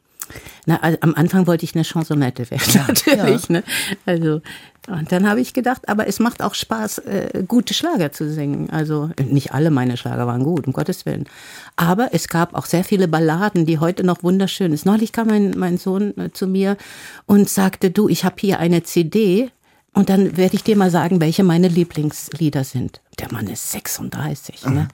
[0.66, 3.50] Na, also am Anfang wollte ich eine Chansonette werden, natürlich.
[3.50, 3.64] Ne?
[4.06, 4.42] Also,
[4.88, 8.70] und dann habe ich gedacht, aber es macht auch Spaß, äh, gute Schlager zu singen.
[8.70, 11.26] Also nicht alle meine Schlager waren gut, um Gottes Willen.
[11.76, 14.86] Aber es gab auch sehr viele Balladen, die heute noch wunderschön sind.
[14.86, 16.78] Neulich kam mein, mein Sohn äh, zu mir
[17.26, 19.50] und sagte, du, ich habe hier eine CD
[19.94, 23.00] und dann werde ich dir mal sagen, welche meine Lieblingslieder sind.
[23.20, 24.66] Der Mann ist 36.
[24.66, 24.90] Ne?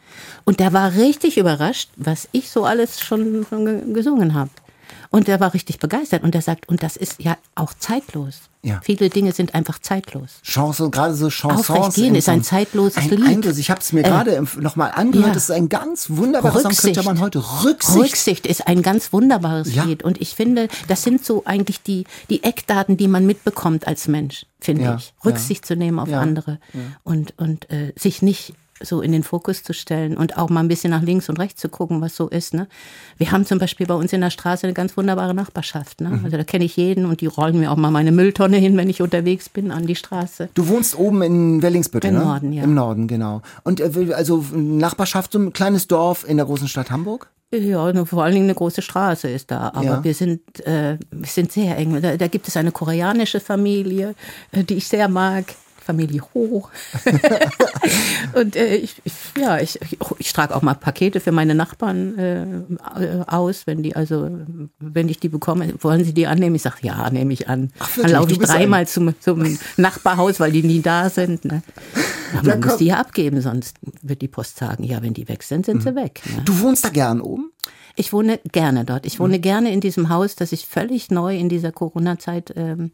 [0.45, 4.51] Und der war richtig überrascht, was ich so alles schon, schon ge- gesungen habe.
[5.09, 8.41] Und er war richtig begeistert und er sagt, und das ist ja auch zeitlos.
[8.63, 8.79] Ja.
[8.83, 10.39] Viele Dinge sind einfach zeitlos.
[10.43, 11.69] Chanson, gerade so Chansons.
[11.71, 13.27] Aufrecht gehen in ist ein zeitloses ein Lied.
[13.27, 13.57] Eindruck.
[13.57, 15.29] Ich habe es mir Äh, gerade nochmal angehört.
[15.29, 15.33] ja.
[15.33, 16.93] Das ist ein ganz wunderbares Song, Rücksicht.
[16.95, 17.97] könnte man heute Rücksicht.
[17.97, 19.83] Rücksicht ist ein ganz wunderbares Ja.
[19.85, 20.03] Lied.
[20.03, 24.45] Und ich finde, das sind so eigentlich die, die Eckdaten, die man mitbekommt als Mensch,
[24.59, 25.13] finde ich.
[25.25, 26.59] Rücksicht zu nehmen auf andere
[27.03, 30.67] und, und äh, sich nicht so in den Fokus zu stellen und auch mal ein
[30.67, 32.53] bisschen nach links und rechts zu gucken, was so ist.
[32.53, 32.67] Ne?
[33.17, 36.01] Wir haben zum Beispiel bei uns in der Straße eine ganz wunderbare Nachbarschaft.
[36.01, 36.09] Ne?
[36.09, 36.25] Mhm.
[36.25, 38.89] Also da kenne ich jeden und die rollen mir auch mal meine Mülltonne hin, wenn
[38.89, 40.49] ich unterwegs bin an die Straße.
[40.53, 42.23] Du wohnst oben in Wellingsbüttel, Im ne?
[42.25, 42.63] Norden, ja.
[42.63, 43.41] Im Norden, genau.
[43.63, 47.29] Und äh, will- also Nachbarschaft, so ein kleines Dorf in der großen Stadt Hamburg?
[47.53, 49.71] Ja, vor allen Dingen eine große Straße ist da.
[49.75, 50.03] Aber Ja.
[50.05, 52.01] wir sind, äh, wir sind sehr eng.
[52.01, 54.15] Da, da gibt es eine koreanische Familie,
[54.53, 55.43] äh, die ich sehr mag.
[55.83, 56.69] Familie Ho.
[58.33, 59.79] und äh, ich, ich, ja, ich,
[60.19, 64.29] ich, trage auch mal Pakete für meine Nachbarn äh, aus, wenn die also,
[64.79, 66.55] wenn ich die bekomme, wollen sie die annehmen?
[66.55, 67.71] Ich sage, ja, nehme ich an.
[67.79, 71.45] Ach, Dann laufe ich dreimal zum, zum Nachbarhaus, weil die nie da sind.
[71.45, 71.63] Ne?
[72.37, 75.43] Aber man muss die ja abgeben, sonst wird die Post sagen, ja, wenn die weg
[75.43, 76.21] sind, sind sie weg.
[76.25, 76.43] Ne?
[76.45, 77.51] Du wohnst da gern oben?
[77.95, 79.05] Ich wohne gerne dort.
[79.05, 82.91] Ich wohne gerne in diesem Haus, das ich völlig neu in dieser Corona-Zeit ähm,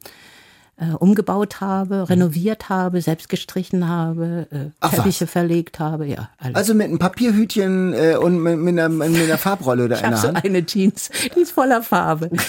[0.80, 4.98] äh, umgebaut habe, renoviert habe, selbst gestrichen habe, äh, Ach, was?
[4.98, 6.30] Teppiche verlegt habe, ja.
[6.38, 6.56] Alles.
[6.56, 10.06] Also mit einem Papierhütchen äh, und mit, mit, einer, mit einer Farbrolle da ich in
[10.06, 10.46] habe der so Hand.
[10.46, 12.30] eine Jeans, die ist voller Farbe.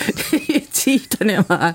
[0.49, 1.75] Die ziehe ich dann immer an.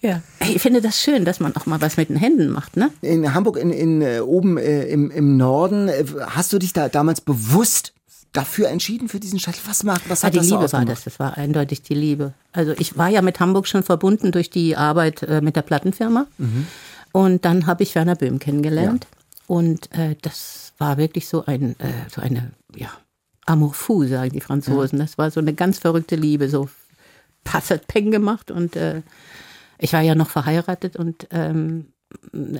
[0.00, 0.22] Ja.
[0.40, 2.90] Ich finde das schön, dass man auch mal was mit den Händen macht, ne?
[3.02, 6.88] In Hamburg, in, in, äh, oben äh, im, im Norden, äh, hast du dich da
[6.88, 7.92] damals bewusst
[8.32, 9.60] dafür entschieden, für diesen Shuttle?
[9.66, 10.88] Was macht, was Ah, hat die das so Liebe war ausgemacht?
[10.88, 12.32] das, das war eindeutig die Liebe.
[12.52, 16.26] Also ich war ja mit Hamburg schon verbunden durch die Arbeit äh, mit der Plattenfirma.
[16.38, 16.66] Mhm.
[17.12, 19.06] Und dann habe ich Werner Böhm kennengelernt.
[19.46, 22.88] Und äh, das war wirklich so ein, äh, so eine, ja,
[23.44, 24.98] Amour fou, sagen die Franzosen.
[24.98, 26.68] Das war so eine ganz verrückte Liebe, so
[27.44, 28.50] passat peng gemacht.
[28.50, 29.02] Und äh,
[29.78, 31.88] ich war ja noch verheiratet und ähm,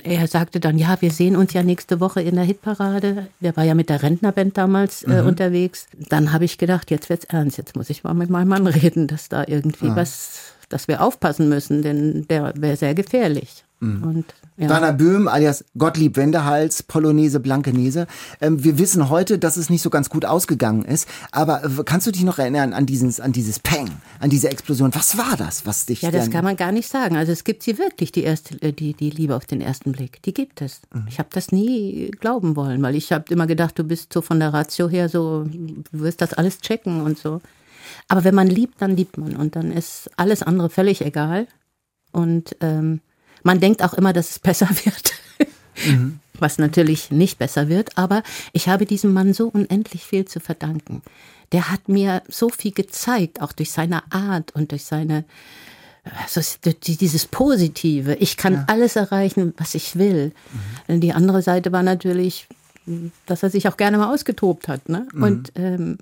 [0.03, 3.27] er sagte dann, ja, wir sehen uns ja nächste Woche in der Hitparade.
[3.39, 5.87] Der war ja mit der Rentnerband damals äh, unterwegs.
[6.09, 7.57] Dann habe ich gedacht, jetzt wird's ernst.
[7.57, 11.49] Jetzt muss ich mal mit meinem Mann reden, dass da irgendwie was, dass wir aufpassen
[11.49, 13.63] müssen, denn der wäre sehr gefährlich.
[14.03, 14.25] Und
[14.57, 14.69] ja.
[14.69, 18.07] Werner Böhm alias Gottlieb Wendehals, Polonaise Blankenese.
[18.41, 21.07] Ähm, wir wissen heute, dass es nicht so ganz gut ausgegangen ist.
[21.31, 23.89] Aber äh, kannst du dich noch erinnern an dieses, an dieses Peng,
[24.19, 24.93] an diese Explosion?
[24.93, 27.15] Was war das, was dich Ja, das kann man gar nicht sagen.
[27.15, 30.21] Also es gibt sie wirklich, die erste, äh, die, die Liebe auf den ersten Blick.
[30.23, 30.81] Die gibt es.
[31.07, 34.39] Ich habe das nie glauben wollen, weil ich habe immer gedacht, du bist so von
[34.39, 37.41] der Ratio her so, du wirst das alles checken und so.
[38.07, 41.47] Aber wenn man liebt, dann liebt man und dann ist alles andere völlig egal.
[42.11, 43.01] Und ähm,
[43.43, 45.13] man denkt auch immer, dass es besser wird.
[46.39, 51.01] Was natürlich nicht besser wird, aber ich habe diesem Mann so unendlich viel zu verdanken.
[51.51, 55.25] Der hat mir so viel gezeigt, auch durch seine Art und durch seine
[56.21, 58.15] also es- die- dieses Positive.
[58.15, 60.33] Ich kann alles erreichen, was ich will.
[60.89, 62.47] Die andere Seite war natürlich,
[63.25, 64.89] dass er sich auch gerne mal ausgetobt hat.
[64.89, 65.07] Ne?
[65.13, 65.97] Und ähm,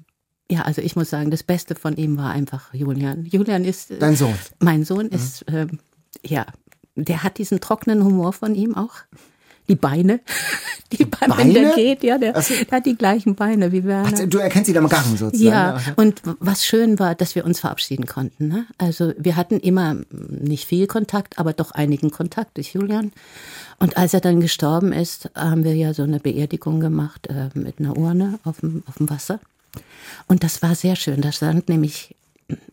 [0.50, 3.26] ja, also ich muss sagen, das Beste von ihm war einfach Julian.
[3.26, 4.34] Julian ist äh, Dein Sohn.
[4.60, 5.78] Mein Sohn ist ähm,
[6.26, 6.48] ja,
[6.96, 8.96] der hat diesen trockenen Humor von ihm auch.
[9.70, 10.20] Die Beine,
[10.92, 12.54] die, Beine, wenn der geht, ja, der, so.
[12.54, 14.10] der hat die gleichen Beine wie Werner.
[14.14, 15.40] Ach, du erkennst ihn am Gang sozusagen.
[15.40, 18.48] Ja, und was schön war, dass wir uns verabschieden konnten.
[18.48, 18.66] Ne?
[18.78, 20.06] Also wir hatten immer mm,
[20.42, 23.14] nicht viel Kontakt, aber doch einigen Kontakt durch Julian.
[23.80, 27.80] Und als er dann gestorben ist, haben wir ja so eine Beerdigung gemacht äh, mit
[27.80, 29.40] einer Urne auf dem, auf dem Wasser.
[30.28, 31.22] Und das war sehr schön.
[31.22, 32.16] Da stand nämlich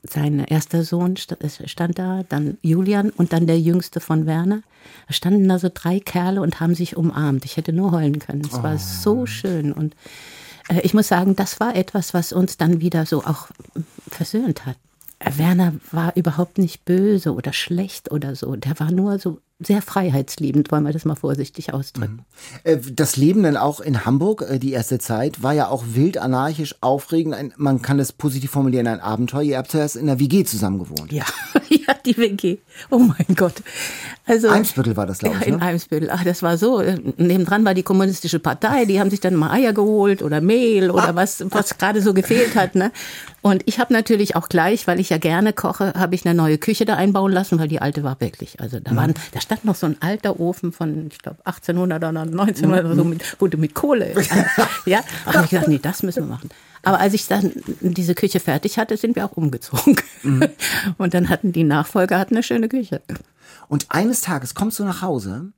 [0.03, 4.63] sein erster Sohn stand da, dann Julian und dann der jüngste von Werner.
[5.07, 7.45] Da standen da so drei Kerle und haben sich umarmt.
[7.45, 8.43] Ich hätte nur heulen können.
[8.43, 9.73] Es war so schön.
[9.73, 9.95] Und
[10.69, 13.49] äh, ich muss sagen, das war etwas, was uns dann wieder so auch
[14.09, 14.77] versöhnt hat.
[15.21, 18.55] Werner war überhaupt nicht böse oder schlecht oder so.
[18.57, 22.25] Der war nur so sehr freiheitsliebend, wollen wir das mal vorsichtig ausdrücken.
[22.63, 26.17] Äh, Das Leben dann auch in Hamburg, äh, die erste Zeit, war ja auch wild,
[26.19, 27.35] anarchisch, aufregend.
[27.35, 29.43] Ein, man kann das positiv formulieren, ein Abenteuer.
[29.43, 31.11] Ihr habt zuerst in der WG zusammen gewohnt.
[31.13, 31.25] Ja,
[31.71, 32.59] ja, die WG.
[32.91, 33.55] Oh mein Gott.
[34.27, 35.49] Also, Eimsbüttel war das, glaube Ja, ich.
[35.49, 35.63] in Ne?
[35.63, 36.09] Eimsbüttel.
[36.13, 36.81] Ach, das war so.
[36.81, 38.85] äh, Nebendran war die kommunistische Partei.
[38.85, 42.55] Die haben sich dann mal Eier geholt oder Mehl oder was, was gerade so gefehlt
[42.55, 42.77] hat.
[42.77, 42.93] Ne?
[43.41, 46.59] Und ich habe natürlich auch gleich, weil ich ja gerne koche, habe ich eine neue
[46.59, 48.61] Küche da einbauen lassen, weil die alte war wirklich.
[48.61, 52.21] Also da waren, da stand noch so ein alter Ofen von, ich glaube, 1800 oder
[52.21, 54.13] 1900 oder so, mit, wo du mit Kohle.
[54.87, 56.51] ja, da habe ich gesagt, nee, das müssen wir machen.
[56.83, 59.97] Aber als ich dann diese Küche fertig hatte, sind wir auch umgezogen.
[60.99, 63.03] Und dann hatten die Nachfolger hatten eine schöne Küche.
[63.69, 65.53] Und eines Tages kommst du nach Hause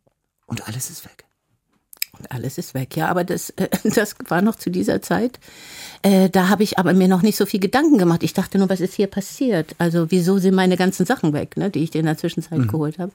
[0.47, 1.25] und alles ist weg.
[2.29, 3.09] Alles ist weg, ja.
[3.09, 5.41] Aber das, äh, das war noch zu dieser Zeit.
[6.03, 8.23] Äh, da habe ich aber mir noch nicht so viel Gedanken gemacht.
[8.23, 9.75] Ich dachte nur, was ist hier passiert?
[9.79, 12.99] Also wieso sind meine ganzen Sachen weg, ne, die ich dir in der Zwischenzeit geholt
[12.99, 13.13] habe?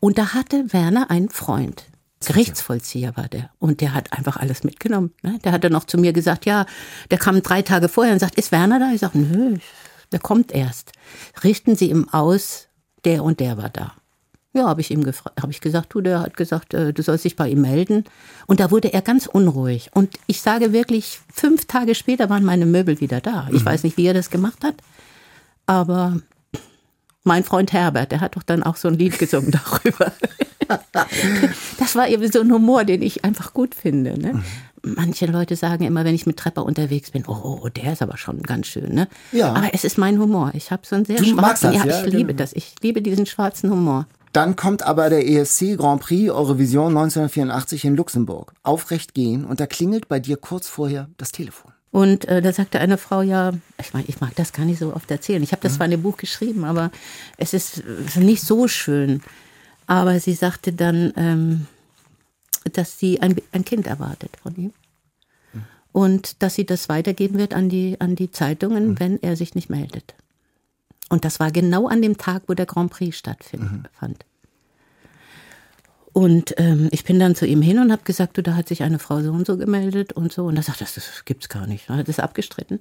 [0.00, 1.84] Und da hatte Werner einen Freund.
[2.24, 3.50] Gerichtsvollzieher war der.
[3.58, 5.12] Und der hat einfach alles mitgenommen.
[5.22, 5.38] Ne?
[5.44, 6.66] Der hatte noch zu mir gesagt, ja,
[7.10, 8.92] der kam drei Tage vorher und sagt, ist Werner da?
[8.92, 9.56] Ich sage, nö,
[10.12, 10.92] der kommt erst.
[11.42, 12.68] Richten Sie ihm aus,
[13.04, 13.94] der und der war da.
[14.52, 17.24] Ja, habe ich ihm gefragt, habe ich gesagt, du, der hat gesagt, äh, du sollst
[17.24, 18.04] dich bei ihm melden.
[18.46, 19.90] Und da wurde er ganz unruhig.
[19.94, 23.48] Und ich sage wirklich, fünf Tage später waren meine Möbel wieder da.
[23.52, 24.74] Ich weiß nicht, wie er das gemacht hat,
[25.66, 26.16] aber
[27.22, 29.50] mein Freund Herbert, der hat doch dann auch so ein Lied gesungen
[29.82, 30.12] darüber.
[31.78, 34.16] Das war eben so ein Humor, den ich einfach gut finde.
[34.16, 34.40] Ne?
[34.82, 38.16] Manche Leute sagen immer, wenn ich mit Trepper unterwegs bin, oh, oh, der ist aber
[38.16, 38.94] schon ganz schön.
[38.94, 39.08] Ne?
[39.32, 39.52] Ja.
[39.52, 40.52] Aber es ist mein Humor.
[40.54, 42.38] Ich habe so einen sehr Du magst schwarzen, das, ja, ja, ich liebe genau.
[42.38, 42.52] das.
[42.52, 44.06] Ich liebe diesen schwarzen Humor.
[44.32, 48.52] Dann kommt aber der ESC Grand Prix Eurovision 1984 in Luxemburg.
[48.62, 51.72] Aufrecht gehen und da klingelt bei dir kurz vorher das Telefon.
[51.90, 54.94] Und äh, da sagte eine Frau, ja, ich meine, ich mag das gar nicht so
[54.94, 55.42] oft erzählen.
[55.42, 56.92] Ich habe das zwar in dem Buch geschrieben, aber
[57.36, 57.82] es ist
[58.16, 59.22] nicht so schön.
[59.88, 61.66] Aber sie sagte dann, ähm,
[62.72, 64.72] dass sie ein, ein Kind erwartet von ihm.
[65.90, 69.70] Und dass sie das weitergeben wird an die, an die Zeitungen, wenn er sich nicht
[69.70, 70.14] meldet.
[71.10, 74.24] Und das war genau an dem Tag, wo der Grand Prix stattfand.
[76.12, 78.82] Und ähm, ich bin dann zu ihm hin und habe gesagt, du, da hat sich
[78.82, 80.46] eine Frau so und so gemeldet und so.
[80.46, 81.90] Und er sagt, das, das gibt's gar nicht.
[81.90, 82.80] Er hat das abgestritten.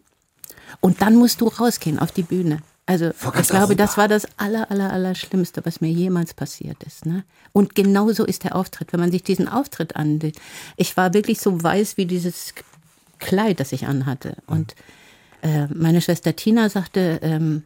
[0.79, 2.59] Und dann musst du rausgehen auf die Bühne.
[2.85, 7.05] Also ich glaube, das war das aller, aller, aller Schlimmste, was mir jemals passiert ist.
[7.05, 7.23] Ne?
[7.51, 10.39] Und genauso ist der Auftritt, wenn man sich diesen Auftritt ansieht.
[10.75, 12.55] Ich war wirklich so weiß wie dieses
[13.19, 14.37] Kleid, das ich anhatte.
[14.47, 14.73] Und
[15.43, 17.63] äh, meine Schwester Tina sagte, ähm,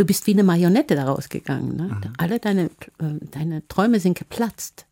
[0.00, 1.76] du bist wie eine Marionette da rausgegangen.
[1.76, 2.00] Ne?
[2.16, 2.64] Alle deine,
[2.98, 4.86] äh, deine Träume sind geplatzt.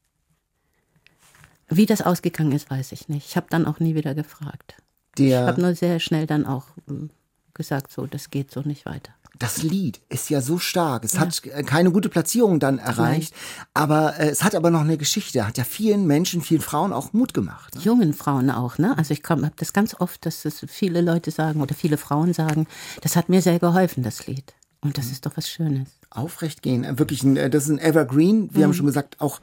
[1.69, 3.27] Wie das ausgegangen ist, weiß ich nicht.
[3.29, 4.77] Ich habe dann auch nie wieder gefragt.
[5.17, 7.11] Ich Der, habe nur sehr schnell dann auch ähm,
[7.55, 9.13] gesagt, so, das geht so nicht weiter.
[9.39, 11.05] das Lied ist ja so stark.
[11.05, 13.35] Es hat äh, keine gute Platzierung dann erreicht,
[13.75, 15.47] aber äh, es hat aber noch eine Geschichte.
[15.47, 17.75] Hat ja vielen Menschen, vielen Frauen auch Mut gemacht.
[17.75, 17.81] Ne?
[17.83, 18.97] Jungen Frauen auch, ne?
[18.99, 22.67] Also ich habe das ganz oft, dass das viele Leute sagen oder viele Frauen sagen,
[23.03, 24.55] das hat mir sehr geholfen, das Lied.
[24.81, 25.89] Und das ist doch was Schönes.
[26.11, 28.51] Aufrecht gehen, äh, wirklich, ein, äh, das ist ein Evergreen.
[28.53, 29.41] Wir haben schon gesagt, auch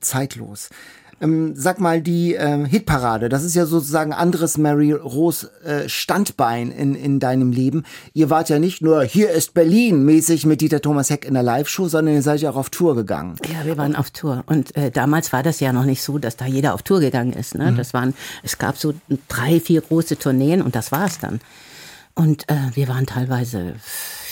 [0.00, 0.70] zeitlos.
[1.18, 6.70] Ähm, sag mal, die ähm, Hitparade, das ist ja sozusagen anderes Mary Rose äh, Standbein
[6.70, 7.84] in, in deinem Leben.
[8.12, 11.42] Ihr wart ja nicht nur hier ist Berlin mäßig mit Dieter Thomas Heck in der
[11.42, 13.36] Live-Show, sondern ihr seid ja auch auf Tour gegangen.
[13.50, 14.44] Ja, wir waren auf Tour.
[14.46, 17.32] Und äh, damals war das ja noch nicht so, dass da jeder auf Tour gegangen
[17.32, 17.54] ist.
[17.54, 17.72] Ne?
[17.74, 18.92] Das waren, es gab so
[19.28, 21.40] drei, vier große Tourneen und das war's dann.
[22.14, 23.74] Und äh, wir waren teilweise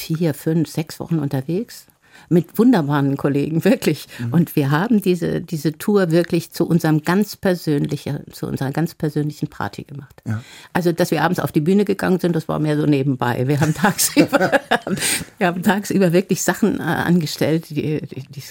[0.05, 1.87] vier, fünf, sechs Wochen unterwegs.
[2.29, 4.07] mit wunderbaren Kollegen, wirklich.
[4.31, 9.49] Und wir haben diese, diese Tour wirklich zu unserem ganz persönlichen, zu unserer ganz persönlichen
[9.49, 10.23] Party gemacht.
[10.73, 13.49] Also, dass wir abends auf die Bühne gegangen sind, das war mehr so nebenbei.
[13.49, 14.61] Wir haben tagsüber,
[15.39, 18.43] wir haben tagsüber wirklich Sachen äh, angestellt, die, die, die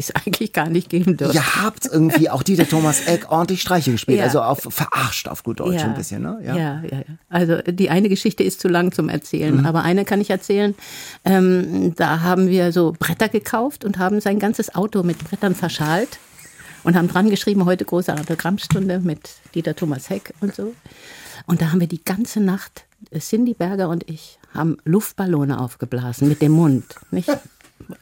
[0.00, 1.36] die es eigentlich gar nicht geben dürfte.
[1.36, 4.24] Ihr habt irgendwie auch Dieter Thomas Eck ordentlich Streiche gespielt, Ja.
[4.24, 6.40] also auf verarscht auf gut Deutsch ein bisschen, ne?
[6.44, 6.56] Ja.
[6.56, 10.30] ja, ja, Also die eine Geschichte ist zu lang zum Erzählen, aber eine kann ich
[10.30, 10.74] erzählen.
[11.24, 16.18] Ähm, da haben wir so Bretter gekauft und haben sein ganzes Auto mit Brettern verschalt
[16.82, 20.72] und haben dran geschrieben, heute große Autogrammstunde mit Dieter Thomas Heck und so.
[21.46, 26.28] Und da haben wir die ganze Nacht, äh, Cindy Berger und ich, haben Luftballone aufgeblasen
[26.28, 26.84] mit dem Mund.
[27.10, 27.28] Nicht?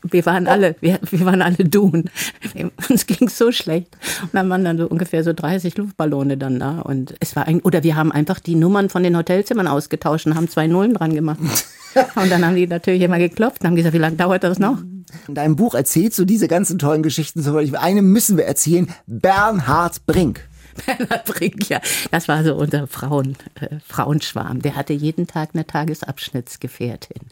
[0.02, 2.10] Wir waren alle, wir, wir waren alle Dun.
[2.88, 3.96] Uns ging so schlecht.
[4.22, 6.80] Und dann waren dann so ungefähr so 30 Luftballone dann da.
[6.80, 10.34] Und es war ein, oder wir haben einfach die Nummern von den Hotelzimmern ausgetauscht und
[10.34, 11.38] haben zwei Nullen dran gemacht.
[12.14, 14.78] Und dann haben die natürlich immer geklopft und haben gesagt, wie lange dauert das noch?
[15.26, 17.42] In deinem Buch erzählst du diese ganzen tollen Geschichten.
[17.42, 18.88] Beispiel eine müssen wir erzählen.
[19.06, 20.46] Bernhard Brink.
[20.86, 21.80] Bernhard Brink, ja.
[22.10, 24.60] Das war so unser Frauen, äh, Frauenschwarm.
[24.62, 27.22] Der hatte jeden Tag eine Tagesabschnittsgefährtin.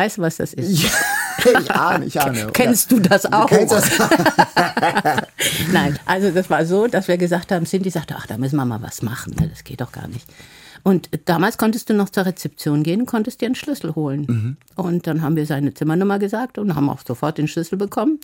[0.00, 0.90] Weißt du, was das ist?
[1.44, 2.48] ich ahne, ich ahne.
[2.54, 3.46] Kennst du das auch?
[3.46, 3.90] kennst das?
[5.72, 8.64] Nein, also das war so, dass wir gesagt haben, Cindy sagte, ach, da müssen wir
[8.64, 10.26] mal was machen, ne, das geht doch gar nicht.
[10.84, 14.56] Und damals konntest du noch zur Rezeption gehen, konntest dir einen Schlüssel holen.
[14.74, 18.20] Und dann haben wir seine Zimmernummer gesagt und haben auch sofort den Schlüssel bekommen.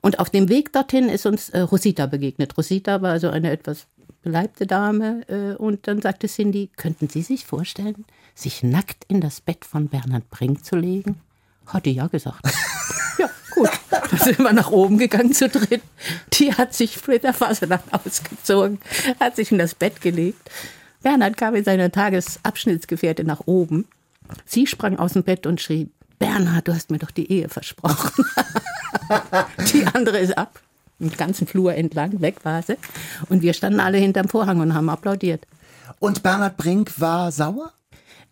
[0.00, 2.58] Und auf dem Weg dorthin ist uns äh, Rosita begegnet.
[2.58, 3.86] Rosita war also eine etwas
[4.22, 5.22] beleibte Dame.
[5.28, 8.04] Äh, und dann sagte Cindy, könnten Sie sich vorstellen,
[8.40, 11.20] sich nackt in das Bett von Bernhard Brink zu legen?
[11.66, 12.40] Hat die ja gesagt.
[13.18, 13.68] Ja, gut.
[13.90, 15.82] Dann sind wir nach oben gegangen zu dritt.
[16.32, 18.78] Die hat sich Flitterfasernacht ausgezogen,
[19.18, 20.50] hat sich in das Bett gelegt.
[21.02, 23.86] Bernhard kam mit seiner Tagesabschnittsgefährtin nach oben.
[24.46, 28.24] Sie sprang aus dem Bett und schrie, Bernhard, du hast mir doch die Ehe versprochen.
[29.72, 30.60] die andere ist ab,
[30.98, 32.76] den ganzen Flur entlang, weg war sie.
[33.28, 35.46] Und wir standen alle hinterm Vorhang und haben applaudiert.
[35.98, 37.72] Und Bernhard Brink war sauer?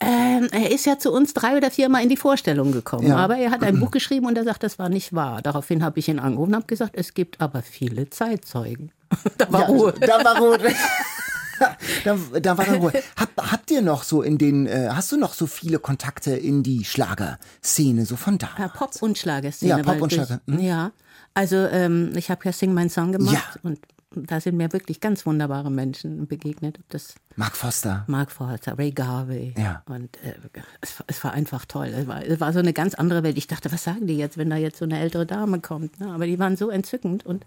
[0.00, 3.08] Ähm, er ist ja zu uns drei oder viermal in die Vorstellung gekommen.
[3.08, 3.16] Ja.
[3.16, 5.42] Aber er hat ein Buch geschrieben und er sagt, das war nicht wahr.
[5.42, 8.92] Daraufhin habe ich ihn angerufen und habe gesagt, es gibt aber viele Zeitzeugen.
[9.38, 9.94] da war Ruhe.
[10.00, 10.58] Da war Ruhe.
[12.04, 12.92] da, da war da Ruhe.
[13.16, 16.62] Hab, habt ihr noch so in den, äh, hast du noch so viele Kontakte in
[16.62, 18.50] die Schlagerszene, so von da?
[18.56, 19.70] Ja, Pop- und Schlagerszene.
[19.70, 20.60] Ja, Pop und durch- Schlager, mhm.
[20.60, 20.92] Ja,
[21.34, 23.60] also ähm, ich habe ja Sing My Song gemacht Ja.
[23.62, 26.80] und da sind mir wirklich ganz wunderbare Menschen begegnet.
[26.88, 28.04] Das Mark Foster.
[28.06, 29.54] Mark Forster, Ray Garvey.
[29.58, 29.82] Ja.
[29.86, 30.34] Und äh,
[30.80, 31.88] es, war- es war einfach toll.
[31.88, 33.36] Es war, es war so eine ganz andere Welt.
[33.36, 36.00] Ich dachte, was sagen die jetzt, wenn da jetzt so eine ältere Dame kommt?
[36.00, 36.10] Ne?
[36.12, 37.26] Aber die waren so entzückend.
[37.26, 37.44] Und,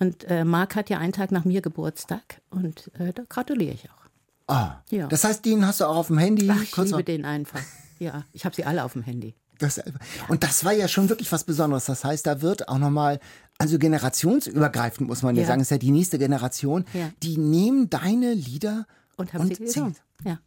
[0.00, 2.40] und äh, Mark hat ja einen Tag nach mir Geburtstag.
[2.50, 4.06] Und äh, da gratuliere ich auch.
[4.54, 5.08] Ah, Ja.
[5.08, 6.48] Das heißt, den hast du auch auf dem Handy?
[6.50, 7.60] Ach, ich kurz liebe noch- den einfach.
[7.98, 9.34] Ja, ich habe sie alle auf dem Handy.
[9.58, 9.80] Das,
[10.28, 11.86] und das war ja schon wirklich was Besonderes.
[11.86, 13.20] Das heißt, da wird auch nochmal,
[13.58, 15.48] also generationsübergreifend muss man ja, Ja.
[15.48, 17.10] sagen, ist ja die nächste Generation, Ja.
[17.22, 19.94] die nehmen deine Lieder Und haben und sie gesungen.
[19.94, 19.96] singen.
[20.24, 20.38] Ja.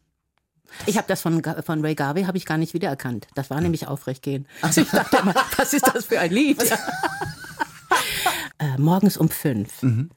[0.85, 3.27] Ich habe das von, von Ray Garvey habe ich gar nicht wiedererkannt.
[3.33, 4.45] Das war nämlich aufrecht gehen.
[4.75, 6.61] Ich dachte immer, was ist das für ein Lied?
[8.59, 9.81] äh, morgens um fünf.
[9.83, 10.11] Mhm.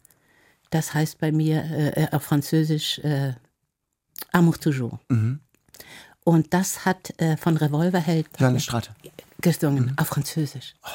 [0.71, 1.65] Das heißt bei mir
[1.97, 3.35] äh, auf Französisch äh,
[4.33, 4.99] Amour toujours.
[5.09, 5.41] Mhm.
[6.25, 8.91] Und das hat äh, von Revolverheld Jeanne Stratte.
[9.41, 9.93] gesungen, Mhm.
[9.99, 10.75] auf Französisch.
[10.85, 10.89] Oh.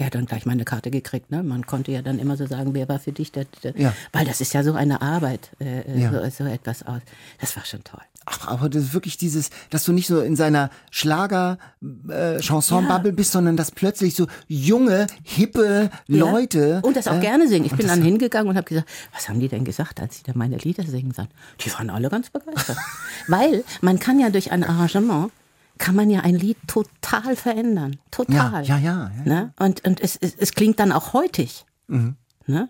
[0.00, 1.30] Ja, der hat dann gleich meine Karte gekriegt.
[1.30, 1.42] Ne?
[1.42, 3.92] Man konnte ja dann immer so sagen, wer war für dich der, der Ja.
[4.12, 6.10] weil das ist ja so eine Arbeit, äh, äh, Ja.
[6.10, 7.02] so, so etwas aus.
[7.38, 8.00] Das war schon toll.
[8.24, 13.56] Ach, aber das ist wirklich dieses, dass du nicht so in seiner Schlager-Chanson-Bubble bist, sondern
[13.56, 16.80] dass plötzlich so junge, hippe Leute.
[16.82, 17.64] Und das auch äh, gerne singen.
[17.66, 20.32] Ich bin dann hingegangen und habe gesagt, was haben die denn gesagt, als sie da
[20.34, 21.28] meine Lieder singen sollen?
[21.64, 22.76] Die waren alle ganz begeistert.
[23.26, 25.32] Weil man kann ja durch ein Arrangement,
[25.80, 27.96] kann man ja ein Lied total verändern.
[28.10, 28.64] Total.
[28.64, 29.22] Ja, ja, ja, ja.
[29.24, 29.54] Ne?
[29.58, 31.64] Und, und es, es, es klingt dann auch heutig.
[31.88, 32.16] Mhm.
[32.46, 32.68] Ne?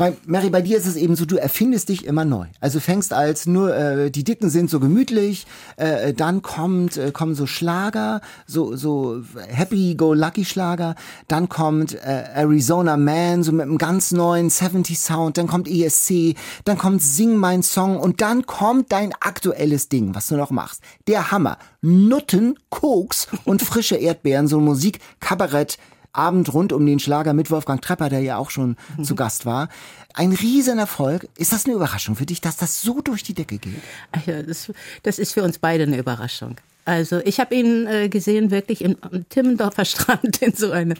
[0.00, 2.46] Bei, Mary, bei dir ist es eben so, du erfindest dich immer neu.
[2.58, 7.34] Also fängst als nur, äh, die Dicken sind so gemütlich, äh, dann kommt, äh, kommen
[7.34, 10.94] so Schlager, so, so Happy-Go-Lucky-Schlager,
[11.28, 16.34] dann kommt äh, Arizona Man, so mit einem ganz neuen 70-Sound, dann kommt ESC,
[16.64, 20.80] dann kommt Sing mein Song und dann kommt dein aktuelles Ding, was du noch machst.
[21.08, 21.58] Der Hammer.
[21.82, 25.76] Nutten, Koks und frische Erdbeeren, so Musik, Kabarett,
[26.12, 29.68] Abend rund um den Schlager mit Wolfgang Trepper, der ja auch schon zu Gast war.
[30.14, 31.28] Ein Riesenerfolg.
[31.36, 33.82] Ist das eine Überraschung für dich, dass das so durch die Decke geht?
[34.12, 36.56] Ach ja, das, das ist für uns beide eine Überraschung.
[36.84, 40.96] Also ich habe ihn äh, gesehen wirklich im, am Timmendorfer Strand in so einem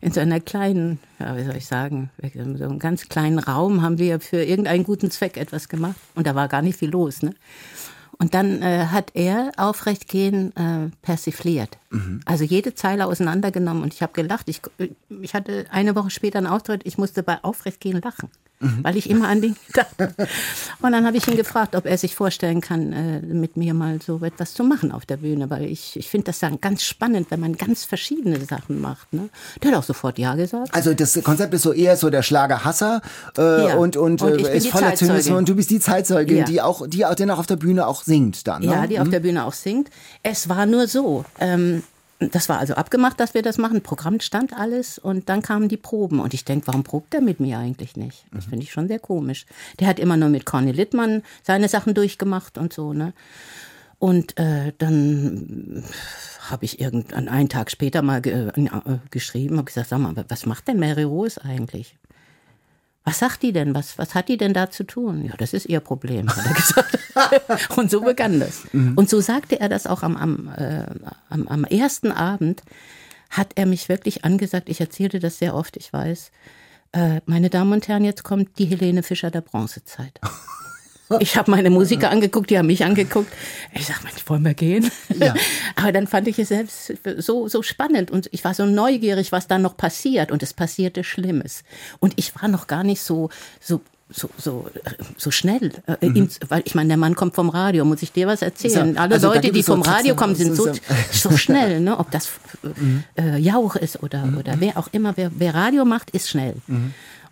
[0.00, 3.82] in so einer kleinen, ja, wie soll ich sagen, in so einem ganz kleinen Raum
[3.82, 7.22] haben wir für irgendeinen guten Zweck etwas gemacht und da war gar nicht viel los,
[7.22, 7.34] ne?
[8.18, 11.78] Und dann äh, hat er Aufrechtgehen äh, persifliert.
[12.24, 14.48] Also jede Zeile auseinandergenommen und ich habe gelacht.
[14.48, 14.62] Ich,
[15.08, 18.30] ich hatte eine Woche später einen Auftritt, ich musste bei Aufrechtgehen lachen,
[18.82, 20.14] weil ich immer an den dachte.
[20.80, 24.00] Und dann habe ich ihn gefragt, ob er sich vorstellen kann, äh, mit mir mal
[24.00, 27.26] so etwas zu machen auf der Bühne, weil ich, ich finde das dann ganz spannend,
[27.30, 29.12] wenn man ganz verschiedene Sachen macht.
[29.12, 29.28] Ne?
[29.62, 30.74] Der hat auch sofort Ja gesagt.
[30.74, 33.02] Also das Konzept ist so eher so der Schlagerhasser
[33.36, 33.74] äh, Ja.
[33.76, 36.44] und, und, Und ich äh, ist voller Zynismus und du bist die Zeitzeugin, Ja.
[36.44, 38.62] die auch, die auch dann auch auf der Bühne auch singt dann.
[38.62, 38.72] Ne?
[38.72, 39.88] Ja, die auf der Bühne auch singt.
[40.22, 41.24] Es war nur so.
[41.40, 41.82] Ähm,
[42.30, 43.82] das war also abgemacht, dass wir das machen.
[43.82, 46.20] Programm stand alles und dann kamen die Proben.
[46.20, 48.24] Und ich denke, warum probt er mit mir eigentlich nicht?
[48.32, 49.46] Das finde ich schon sehr komisch.
[49.80, 53.12] Der hat immer nur mit Conny Littmann seine Sachen durchgemacht und so, ne?
[53.98, 55.84] Und äh, dann
[56.50, 60.44] habe ich irgendwann einen Tag später mal ge äh, geschrieben, habe gesagt, sag mal, was
[60.44, 61.96] macht denn Mary Rose eigentlich?
[63.04, 63.74] Was sagt die denn?
[63.74, 65.24] Was, was hat die denn da zu tun?
[65.24, 66.98] Ja, das ist ihr Problem, hat er gesagt.
[67.76, 68.62] und so begann das.
[68.72, 70.86] Und so sagte er das auch am, am, äh,
[71.28, 72.62] am, am ersten Abend,
[73.30, 76.30] hat er mich wirklich angesagt, ich erzählte das sehr oft, ich weiß,
[76.92, 80.20] äh, meine Damen und Herren, jetzt kommt die Helene Fischer der Bronzezeit.
[81.20, 83.30] Ich habe meine Musiker angeguckt, die haben mich angeguckt.
[83.74, 84.90] Ich sag, Mensch, wollen wir gehen?
[85.76, 89.46] Aber dann fand ich es selbst so, so spannend und ich war so neugierig, was
[89.46, 90.32] da noch passiert.
[90.32, 91.64] Und es passierte Schlimmes.
[92.00, 93.28] Und ich war noch gar nicht so,
[93.60, 93.82] so
[94.14, 94.66] so, so,
[95.16, 95.72] so schnell.
[95.86, 98.90] Äh, ihm, weil ich meine, der Mann kommt vom Radio, muss ich dir was erzählen?
[98.90, 98.94] Mhm.
[98.94, 100.70] So, Alle also Leute, die vom Radio kommen, sind so,
[101.10, 101.98] so schnell, ne?
[101.98, 102.28] Ob das
[102.62, 103.04] Mhm.
[103.18, 106.54] äh, Jauch ist oder, oder wer auch immer, wer, wer Radio macht, ist schnell.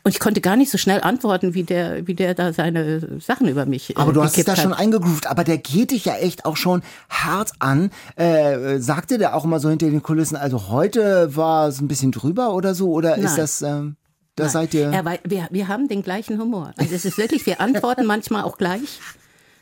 [0.03, 3.49] Und ich konnte gar nicht so schnell antworten, wie der, wie der da seine Sachen
[3.49, 3.91] über mich.
[3.91, 4.59] Äh, Aber du hast es da hat.
[4.59, 7.91] schon eingegroovt, aber der geht dich ja echt auch schon hart an.
[8.17, 12.13] Äh, sagte der auch immer so hinter den Kulissen, also heute war es ein bisschen
[12.13, 12.91] drüber oder so?
[12.93, 13.37] Oder ist Nein.
[13.37, 13.97] das, ähm,
[14.37, 14.53] da Nein.
[14.53, 14.91] seid ihr...
[14.91, 16.73] Er, wei- wir, wir haben den gleichen Humor.
[16.79, 19.01] Also es ist wirklich, wir antworten manchmal auch gleich,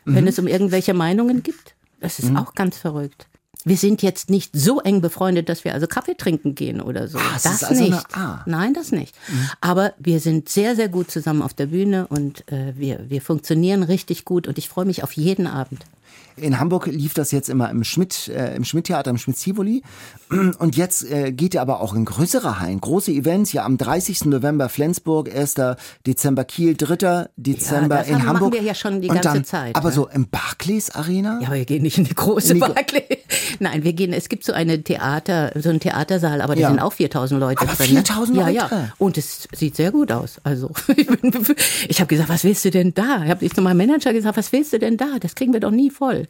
[0.04, 0.28] wenn Mhm.
[0.28, 1.74] es um irgendwelche Meinungen gibt.
[2.00, 3.26] Das ist auch ganz verrückt.
[3.64, 7.18] Wir sind jetzt nicht so eng befreundet, dass wir also Kaffee trinken gehen oder so.
[7.18, 8.06] Ah, das ist also nicht.
[8.46, 9.14] Nein, das nicht.
[9.60, 13.82] Aber wir sind sehr, sehr gut zusammen auf der Bühne und äh, wir, wir funktionieren
[13.82, 15.84] richtig gut und ich freue mich auf jeden Abend.
[16.36, 19.82] In Hamburg lief das jetzt immer im Schmidt, äh, im Schmidt-Theater, im Schmidt-Tivoli.
[20.58, 22.80] Und jetzt äh, geht er aber auch in größere Hallen.
[22.80, 24.26] Große Events, ja am 30.
[24.26, 25.56] November Flensburg, 1.
[26.06, 27.28] Dezember Kiel, 3.
[27.36, 28.52] Dezember das in haben- machen Hamburg.
[28.54, 29.94] wir ja schon die Und ganze dann, Zeit, Aber ne?
[29.94, 31.40] so im Barclays Arena?
[31.40, 33.02] Ja, aber wir gehen nicht in die große Nee, Barclay.
[33.58, 36.68] Nein, wir gehen, es gibt so eine Theater, so einen Theatersaal, aber da Ja.
[36.68, 37.86] sind auch 4000 Leute Aber drin.
[37.94, 38.02] ne?
[38.04, 38.54] 4000 Ja, Leute?
[38.54, 38.70] ja.
[38.98, 40.36] Und es sieht sehr gut aus.
[40.44, 41.32] Also, ich, bin,
[41.88, 43.22] ich habe gesagt, was willst du denn da?
[43.24, 45.18] Ich habe zu meinem Manager gesagt, was willst du denn da?
[45.20, 46.28] Das kriegen wir doch nie voll.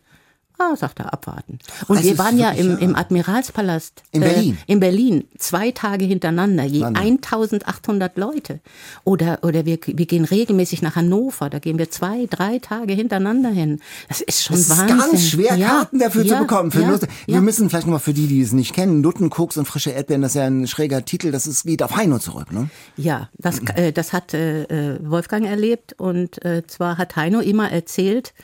[0.61, 1.61] Ah, sagt er, abwarten.
[1.87, 4.03] Und wir waren ja im, im Admiralspalast.
[4.11, 4.59] In Berlin?
[4.67, 5.25] Äh, in Berlin.
[5.39, 6.97] Zwei Tage hintereinander, je Wahnsinn.
[7.13, 8.59] 1800 Leute.
[9.05, 11.49] Oder, oder wir, wir gehen regelmäßig nach Hannover.
[11.49, 13.81] Da gehen wir zwei, drei Tage hintereinander hin.
[14.09, 14.99] Das ist schon Es ist Wahnsinn.
[14.99, 16.73] ganz schwer, Ja, Karten dafür ja, zu bekommen.
[16.73, 19.57] Für ja, Nuss- Wir müssen vielleicht nochmal für die, die es nicht kennen, Nutten, Koks
[19.59, 22.51] und frische Erdbeeren, das ist ja ein schräger Titel, das ist, geht auf Heino zurück,
[22.51, 22.69] ne?
[22.97, 27.71] Ja, das, äh, das hat äh, äh, Wolfgang erlebt und äh, zwar hat Heino immer
[27.71, 28.35] erzählt,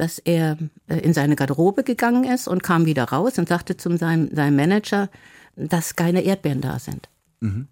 [0.00, 0.56] dass er
[0.88, 4.56] äh, in seine Garderobe gegangen ist und kam wieder raus und sagte zu seinem, seinem
[4.56, 5.08] Manager,
[5.56, 7.08] dass keine Erdbeeren da sind.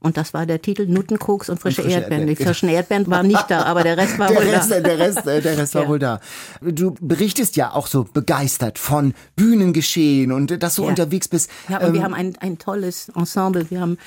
[0.01, 1.85] Und das war der Titel Nuttenkoks und frische, Mhm.
[1.85, 2.23] frische Erdbeeren.
[2.27, 2.55] Die Erdbeeren.
[2.55, 4.81] frischen Erdbeeren waren nicht da, aber der Rest war Der wohl Rest, da.
[4.81, 5.89] der Rest, äh, der Rest war Ja.
[5.91, 6.21] wohl da.
[6.63, 10.89] Du berichtest ja auch so begeistert von Bühnengeschehen und äh, dass du Ja.
[10.89, 11.51] unterwegs bist.
[11.69, 13.71] Ja, und Ähm, wir haben ein, ein tolles Ensemble.
[13.71, 13.99] Wir haben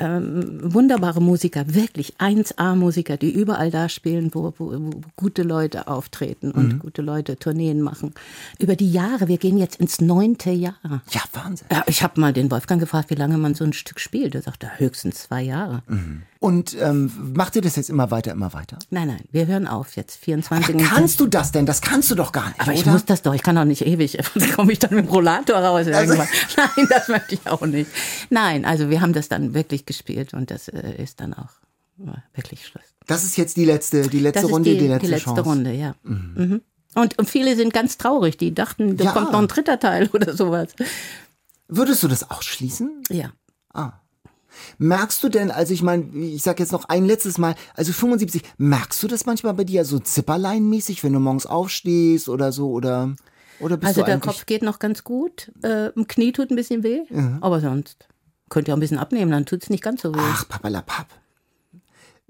[0.00, 6.50] ähm, wunderbare Musiker, wirklich 1A-Musiker, die überall da spielen, wo, wo, wo gute Leute auftreten
[6.50, 6.78] und Mhm.
[6.80, 8.12] gute Leute Tourneen machen.
[8.58, 10.74] Über die Jahre, wir gehen jetzt ins neunte Jahr.
[11.10, 11.68] ja, Wahnsinn.
[11.86, 14.34] Ich habe mal den Wolfgang gefragt, wie lange man so ein Stück spielt.
[14.34, 15.82] Er sagte, höchstens zwei Jahre.
[16.40, 18.78] Und ähm, macht ihr das jetzt immer weiter, immer weiter?
[18.88, 20.16] Nein, nein, wir hören auf jetzt.
[20.24, 20.74] 24.
[20.78, 21.66] Kannst du das denn?
[21.66, 22.92] Das kannst du doch gar nicht, aber ich oder?
[22.92, 25.56] muss das doch, ich kann doch nicht ewig, da komme ich dann mit dem Rollator
[25.58, 26.14] raus Also.
[26.56, 27.90] Nein, das möchte ich auch nicht.
[28.30, 31.50] Nein, also wir haben das dann wirklich gespielt und das äh, ist dann auch
[32.06, 32.84] äh, wirklich Schluss.
[33.06, 35.42] das ist jetzt die letzte, die letzte Runde, die, die letzte, die letzte Chance.
[35.42, 35.94] Runde, ja.
[36.04, 36.62] Mhm.
[36.94, 39.12] Und, und viele sind ganz traurig, die dachten, da Ja.
[39.12, 40.68] kommt noch ein dritter Teil oder sowas.
[41.68, 43.02] Würdest du das ausschließen?
[43.10, 43.30] Ja.
[44.78, 48.42] Merkst du denn, also ich meine, ich sag jetzt noch ein letztes Mal, also 75,
[48.58, 53.14] merkst du das manchmal bei dir so Zipperlein-mäßig, wenn du morgens aufstehst oder so oder
[53.60, 56.56] oder bist Also du der Kopf geht noch ganz gut, äh, im Knie tut ein
[56.56, 57.02] bisschen weh,
[57.40, 58.08] aber sonst
[58.48, 60.18] könnt ihr auch ein bisschen abnehmen, dann tut's nicht ganz so weh.
[60.20, 61.06] Ach, papalapap.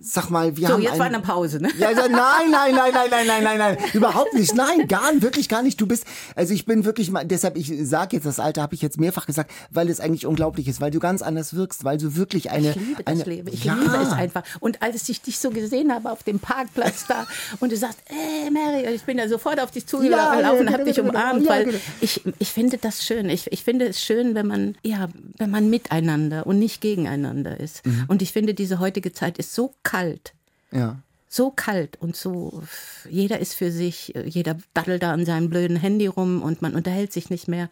[0.03, 1.68] Sag mal, wir So, haben jetzt war eine Pause, ne?
[1.78, 4.55] Ja, also nein, nein, nein, nein, nein, nein, nein, nein, überhaupt nicht.
[4.55, 5.80] Nein, gar wirklich gar nicht.
[5.80, 8.82] Du bist, also ich bin wirklich mal, deshalb ich sage jetzt das Alter, habe ich
[8.82, 12.16] jetzt mehrfach gesagt, weil es eigentlich unglaublich ist, weil du ganz anders wirkst, weil du
[12.16, 13.48] wirklich eine, Ich liebe das eine, Leben.
[13.53, 14.42] Ich ja, liebe es einfach.
[14.61, 17.26] Und als ich dich so gesehen habe auf dem Parkplatz da
[17.61, 20.51] und du sagst, ey Mary, und ich bin da sofort auf dich Ja, zugelaufen ja,
[20.53, 21.78] und genau, habe dich genau, umarmt, ja, weil genau.
[22.01, 23.28] ich, ich finde das schön.
[23.28, 27.84] Ich, ich finde es schön, wenn man, ja, wenn man miteinander und nicht gegeneinander ist.
[27.86, 28.05] Mhm.
[28.09, 30.34] Und ich finde, diese heutige Zeit ist so kalt.
[30.72, 31.03] Ja.
[31.28, 32.62] so kalt und so,
[33.09, 37.12] jeder ist für sich, jeder daddelt da an seinem blöden Handy rum und man unterhält
[37.12, 37.68] sich nicht mehr.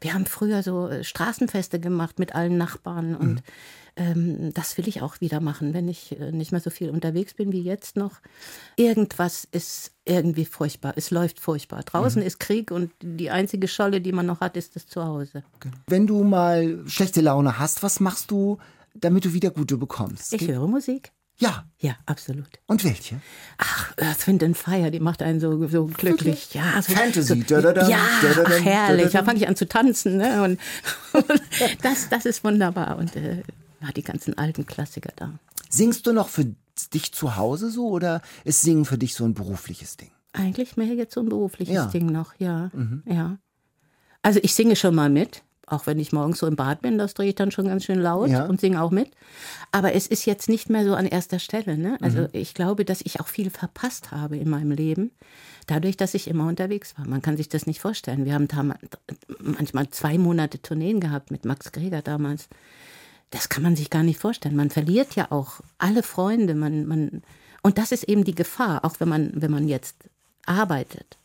[0.00, 3.42] Wir haben früher so äh, Straßenfeste gemacht mit allen Nachbarn und
[3.96, 7.34] ähm, das will ich auch wieder machen, wenn ich äh, nicht mehr so viel unterwegs
[7.34, 8.20] bin wie jetzt noch.
[8.76, 11.82] Irgendwas ist irgendwie furchtbar, es läuft furchtbar.
[11.82, 15.44] Draußen ist Krieg und die einzige Scholle, die man noch hat, ist das Zuhause.
[15.86, 18.58] Wenn du mal schlechte Laune hast, was machst du,
[18.94, 20.32] damit du wieder gute bekommst?
[20.32, 21.12] Ich höre Musik.
[21.42, 21.64] Ja.
[21.78, 22.48] Ja, absolut.
[22.66, 23.20] Und welche?
[23.58, 26.54] Ach, Earth, Wind and Fire, die macht einen so, so glücklich.
[26.54, 27.44] Ja, so, Fantasy.
[27.46, 27.98] So, ja,
[28.44, 29.12] ach, herrlich.
[29.12, 30.18] Da fange ich an zu tanzen.
[30.18, 30.42] Ne?
[30.42, 30.60] Und,
[31.12, 31.42] und
[31.82, 32.98] das, das ist wunderbar.
[32.98, 33.42] Und äh,
[33.96, 35.32] die ganzen alten Klassiker da.
[35.68, 36.54] Singst du noch für
[36.94, 40.12] dich zu Hause so oder ist Singen für dich so ein berufliches Ding?
[40.32, 41.86] Eigentlich mehr jetzt so ein berufliches Ja.
[41.86, 41.90] Mhm.
[41.90, 42.70] Ding noch, ja.
[43.06, 43.38] ja.
[44.22, 45.42] Also ich singe schon mal mit.
[45.66, 48.00] Auch wenn ich morgens so im Bad bin, das drehe ich dann schon ganz schön
[48.00, 48.46] laut Ja.
[48.46, 49.10] und singe auch mit.
[49.70, 51.78] Aber es ist jetzt nicht mehr so an erster Stelle.
[51.78, 51.96] Ne?
[52.00, 52.28] Also Mhm.
[52.32, 55.12] ich glaube, dass ich auch viel verpasst habe in meinem Leben,
[55.68, 57.06] dadurch, dass ich immer unterwegs war.
[57.06, 58.24] Man kann sich das nicht vorstellen.
[58.24, 58.48] Wir haben
[59.38, 62.48] manchmal zwei Monate Tourneen gehabt mit Max Greger damals.
[63.30, 64.56] Das kann man sich gar nicht vorstellen.
[64.56, 66.54] Man verliert ja auch alle Freunde.
[66.54, 67.22] Man, man,
[67.62, 69.96] und das ist eben die Gefahr, auch wenn man, wenn man jetzt
[70.44, 71.16] arbeitet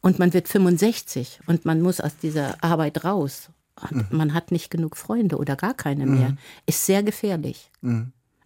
[0.00, 3.50] und man wird 65 und man muss aus dieser Arbeit raus
[3.90, 7.70] und man hat nicht genug Freunde oder gar keine mehr, ist sehr gefährlich.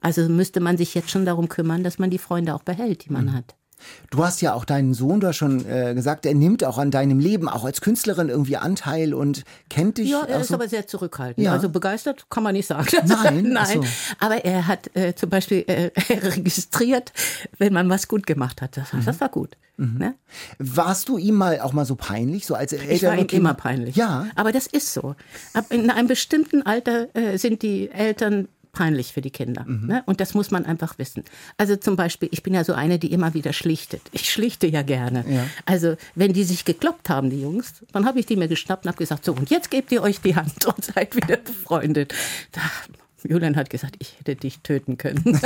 [0.01, 3.13] Also müsste man sich jetzt schon darum kümmern, dass man die Freunde auch behält, die
[3.13, 3.57] man hat.
[4.11, 6.91] Du hast ja auch deinen Sohn, du hast schon äh, gesagt, er nimmt auch an
[6.91, 10.11] deinem Leben, auch als Künstlerin irgendwie Anteil und kennt dich.
[10.11, 10.55] Ja, er ist so.
[10.55, 11.45] aber sehr zurückhaltend.
[11.45, 11.53] Ja.
[11.53, 12.87] Also begeistert kann man nicht sagen.
[13.07, 13.83] Nein, Nein.
[13.83, 13.85] so.
[14.21, 15.91] Aber er hat äh, zum Beispiel äh,
[16.29, 17.13] registriert,
[17.59, 18.77] wenn man was gut gemacht hat.
[18.77, 19.05] Das, Mhm.
[19.05, 19.57] das war gut.
[19.81, 20.15] Ne?
[20.59, 23.95] Warst du ihm mal auch mal so peinlich, so als Ich war ihm immer peinlich.
[23.95, 24.27] Ja.
[24.35, 25.15] Aber das ist so.
[25.55, 29.65] Ab in einem bestimmten Alter äh, sind die Eltern peinlich für die Kinder.
[29.67, 29.87] Mhm.
[29.87, 30.03] Ne?
[30.07, 31.25] Und das muss man einfach wissen.
[31.57, 34.03] Also zum Beispiel, ich bin ja so eine, die immer wieder schlichtet.
[34.13, 35.25] Ich schlichte ja gerne.
[35.29, 35.47] Ja.
[35.67, 38.89] Also wenn die sich gekloppt haben, die Jungs, dann habe ich die mir geschnappt und
[38.89, 42.15] habe gesagt, so und jetzt gebt ihr euch die Hand und seid wieder befreundet.
[42.53, 42.61] Da,
[43.25, 45.25] Julian hat gesagt, ich hätte dich töten können.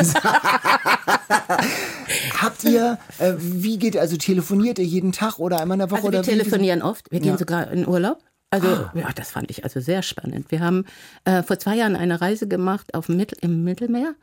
[2.41, 6.01] Habt ihr, äh, wie geht, also telefoniert ihr jeden Tag oder einmal in der Woche?
[6.07, 7.11] Also wir telefonieren oft.
[7.11, 7.35] Wir gehen Ja.
[7.35, 7.39] Ah.
[7.39, 8.19] sogar in Urlaub.
[8.53, 10.51] Also ja, das fand ich also sehr spannend.
[10.51, 10.85] Wir haben
[11.25, 14.15] äh, vor zwei Jahren eine Reise gemacht auf dem Mittel, im Mittelmeer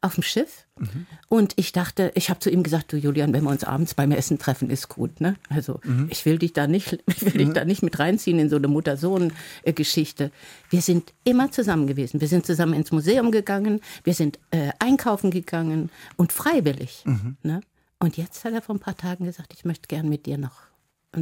[0.00, 0.66] auf dem Schiff.
[0.78, 1.06] Mhm.
[1.28, 4.10] Und ich dachte, ich habe zu ihm gesagt, du Julian, wenn wir uns abends beim
[4.10, 5.20] Essen treffen, ist gut.
[5.20, 5.36] Ne?
[5.48, 6.08] Also Mhm.
[6.10, 8.68] ich will dich da nicht, ich will dich da nicht mit reinziehen in so eine
[8.68, 10.32] Mutter-Sohn-Geschichte.
[10.70, 12.20] Wir sind immer zusammen gewesen.
[12.20, 17.02] Wir sind zusammen ins Museum gegangen, wir sind äh, einkaufen gegangen und freiwillig.
[17.04, 17.36] Mhm.
[17.42, 17.60] Ne?
[18.00, 20.62] Und jetzt hat er vor ein paar Tagen gesagt, ich möchte gern mit dir noch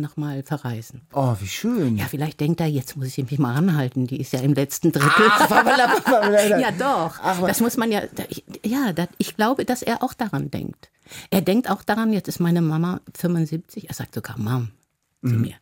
[0.00, 1.02] noch mal verreisen.
[1.12, 1.96] Oh, wie schön.
[1.96, 4.06] Ja, vielleicht denkt er, jetzt muss ich mich mal anhalten.
[4.06, 5.26] Die ist ja im letzten Drittel.
[6.60, 7.18] ja, doch.
[7.22, 8.02] Ach, das muss man ja.
[8.64, 10.90] Ja, ich glaube, dass er auch daran denkt.
[11.30, 13.88] Er denkt auch daran, jetzt ist meine Mama 75.
[13.88, 14.70] Er sagt sogar Mom
[15.22, 15.54] zu mir.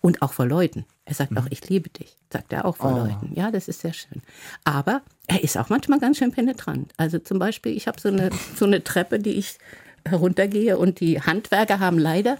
[0.00, 0.84] Und auch vor Leuten.
[1.04, 2.16] Er sagt auch, ich liebe dich.
[2.32, 3.32] Sagt er auch vor Leuten.
[3.34, 4.22] Ja, das ist sehr schön.
[4.64, 6.92] Aber er ist auch manchmal ganz schön penetrant.
[6.96, 9.58] Also zum Beispiel, ich habe so eine, so eine Treppe, die ich
[10.06, 12.38] heruntergehe und die Handwerker haben leider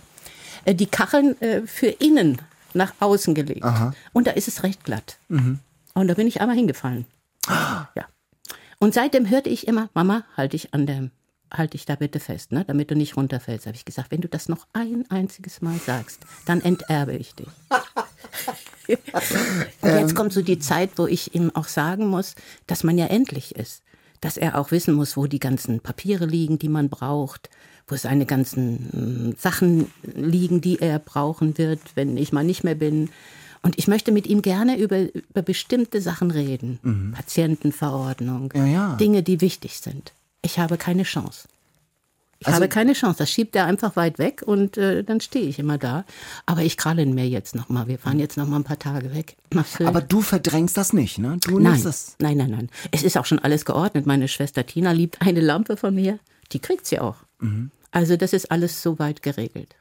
[0.75, 2.41] die Kacheln äh, für innen
[2.75, 3.65] nach außen gelegt.
[4.13, 5.19] Und da ist es recht glatt.
[5.95, 7.07] Und da bin ich einmal hingefallen.
[7.49, 8.07] Ja.
[8.79, 11.11] Und seitdem hörte ich immer, Mama, halt dich an dem,
[11.53, 13.67] halt dich da bitte fest, ne, damit du nicht runterfällst.
[13.67, 17.49] Habe ich gesagt, wenn du das noch ein einziges Mal sagst, dann enterbe ich dich.
[19.81, 22.35] Und jetzt kommt so die Zeit, wo ich ihm auch sagen muss,
[22.67, 23.83] dass man ja endlich ist.
[24.21, 27.51] Dass er auch wissen muss, wo die ganzen Papiere liegen, die man braucht,
[27.89, 32.75] wo seine ganzen mm, Sachen liegen, die er brauchen wird, wenn ich mal nicht mehr
[32.75, 33.11] bin.
[33.63, 37.13] Und ich möchte mit ihm gerne über, über bestimmte Sachen reden.
[37.15, 38.95] Patientenverordnung, Ja, ja.
[38.97, 40.13] Dinge, die wichtig sind.
[40.43, 41.49] Ich habe keine Chance.
[42.41, 43.19] Ich Also- habe keine Chance.
[43.19, 46.05] Das schiebt er einfach weit weg und äh, dann stehe ich immer da.
[46.47, 47.89] Aber ich kralle ihn mir jetzt noch mal.
[47.89, 49.37] Wir fahren jetzt noch mal ein paar Tage weg.
[49.85, 51.39] Aber du verdrängst das nicht, ne?
[51.45, 52.17] Du nein, nimmst das.
[52.21, 52.69] nein, nein, nein.
[52.93, 54.07] Es ist auch schon alles geordnet.
[54.07, 56.21] Meine Schwester Tina liebt eine Lampe von mir.
[56.53, 57.17] Die kriegt sie auch.
[57.41, 57.73] Mhm.
[57.91, 59.77] Also das ist alles soweit geregelt.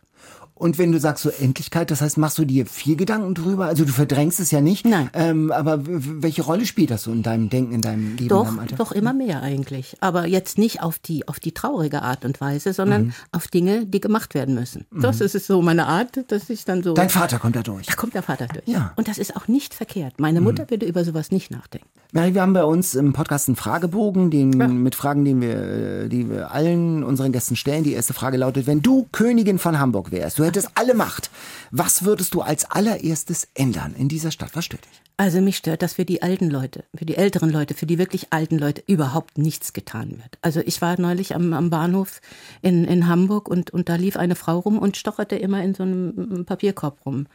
[0.57, 3.65] Und wenn du sagst so Endlichkeit, das heißt, machst du dir viel Gedanken drüber?
[3.65, 4.85] Also du verdrängst es ja nicht.
[4.85, 5.09] Nein.
[5.13, 8.67] Ähm, aber welche Rolle spielt das so in deinem Denken, in deinem Leben, Doch, deinem
[8.77, 9.97] doch immer mehr eigentlich.
[9.99, 13.13] Aber jetzt nicht auf die, auf die traurige Art und Weise, sondern Mhm.
[13.31, 14.85] auf Dinge, die gemacht werden müssen.
[14.91, 16.93] Das ist so meine Art, dass ich dann so.
[16.93, 17.85] Dein Vater kommt da durch.
[17.85, 18.67] da kommt der Vater durch.
[18.67, 18.79] Ja.
[18.79, 18.89] Mhm.
[18.95, 20.19] Und das ist auch nicht verkehrt.
[20.19, 21.87] Meine Mutter würde über sowas nicht nachdenken.
[22.13, 24.49] Mary, wir haben bei uns im Podcast einen Fragebogen, den,
[24.81, 27.83] mit Fragen, den wir, äh, die wir allen unseren Gästen stellen.
[27.83, 31.29] Die erste Frage lautet, wenn du Königin von Hamburg wärst, du hättest alle Macht,
[31.71, 34.51] was würdest du als allererstes ändern in dieser Stadt?
[34.53, 35.01] Was stört dich?
[35.17, 38.31] Also mich stört, dass für die alten Leute, für die älteren Leute, für die wirklich
[38.31, 40.37] alten Leute überhaupt nichts getan wird.
[40.41, 42.21] Also ich war neulich am, am Bahnhof
[42.61, 45.83] in, in Hamburg und, und da lief eine Frau rum und stocherte immer in so
[45.83, 47.27] einem Papierkorb rum.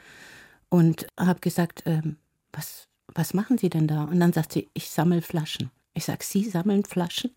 [0.68, 2.16] Und habe gesagt, ähm,
[2.52, 4.04] was, was machen Sie denn da?
[4.04, 5.70] Und dann sagt sie, ich sammle Flaschen.
[5.92, 7.32] Ich sag, Sie sammeln Flaschen?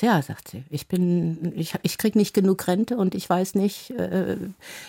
[0.00, 3.90] Ja, sagt sie, ich bin, ich, ich krieg nicht genug Rente und ich weiß nicht,
[3.90, 4.36] äh,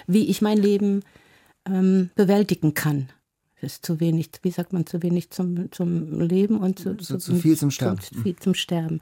[0.07, 1.01] wie ich mein Leben
[1.65, 3.09] ähm, bewältigen kann.
[3.63, 7.17] Es ist zu wenig, wie sagt man, zu wenig zum, zum Leben und zu, Zu-
[7.17, 7.99] zu viel zum Sterben.
[8.01, 9.01] Zu viel zum Sterben.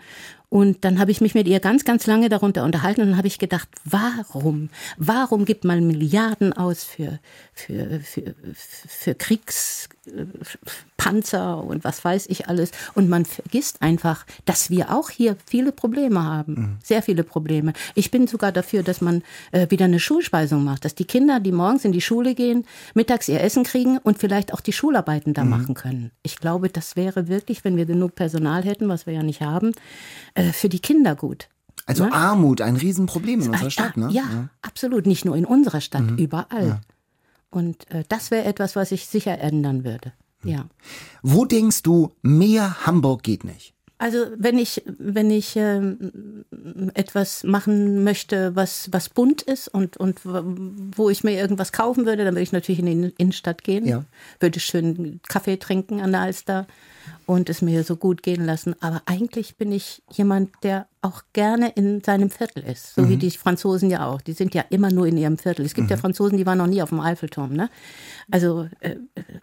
[0.50, 3.28] Und dann habe ich mich mit ihr ganz, ganz lange darunter unterhalten und dann habe
[3.28, 4.70] ich gedacht, warum?
[4.98, 7.20] Warum gibt man Milliarden aus für,
[7.54, 12.72] für, für, für Kriegspanzer und was weiß ich alles?
[12.96, 16.80] Und man vergisst einfach, dass wir auch hier viele Probleme haben.
[16.84, 17.74] Sehr viele Probleme.
[17.94, 19.22] Ich bin sogar dafür, dass man
[19.52, 23.28] äh, wieder eine Schulspeisung macht, dass die Kinder, die morgens in die Schule gehen, mittags
[23.28, 26.10] ihr Essen kriegen und vielleicht auch die Schularbeiten da machen können.
[26.24, 29.74] Ich glaube, das wäre wirklich, wenn wir genug Personal hätten, was wir ja nicht haben,
[30.40, 31.50] äh, für die Kinder gut.
[31.86, 32.14] Also Ne?
[32.14, 34.12] Armut, ein Riesenproblem in unserer Ah, Stadt, ja, ne?
[34.14, 35.06] Ja, absolut.
[35.08, 36.82] Nicht nur in unserer Stadt, überall.
[37.50, 40.14] Und äh, das wäre etwas, was ich sicher ändern würde.
[40.44, 40.66] Ja.
[41.24, 43.74] Wo denkst du, mehr Hamburg geht nicht?
[44.02, 46.46] Also wenn ich wenn ich ähm,
[46.94, 52.24] etwas machen möchte, was was bunt ist und und wo ich mir irgendwas kaufen würde,
[52.24, 54.06] dann würde ich natürlich in die Innenstadt gehen, Ja.
[54.40, 56.66] würde schön Kaffee trinken an der Alster
[57.26, 58.74] und es mir so gut gehen lassen.
[58.80, 63.32] Aber eigentlich bin ich jemand, der auch gerne in seinem Viertel ist, so wie die
[63.32, 64.22] Franzosen ja auch.
[64.22, 65.66] Die sind ja immer nur in ihrem Viertel.
[65.66, 67.54] Es gibt ja Franzosen, die waren noch nie auf dem Eiffelturm.
[67.54, 67.70] Ne?
[68.32, 68.96] Also äh,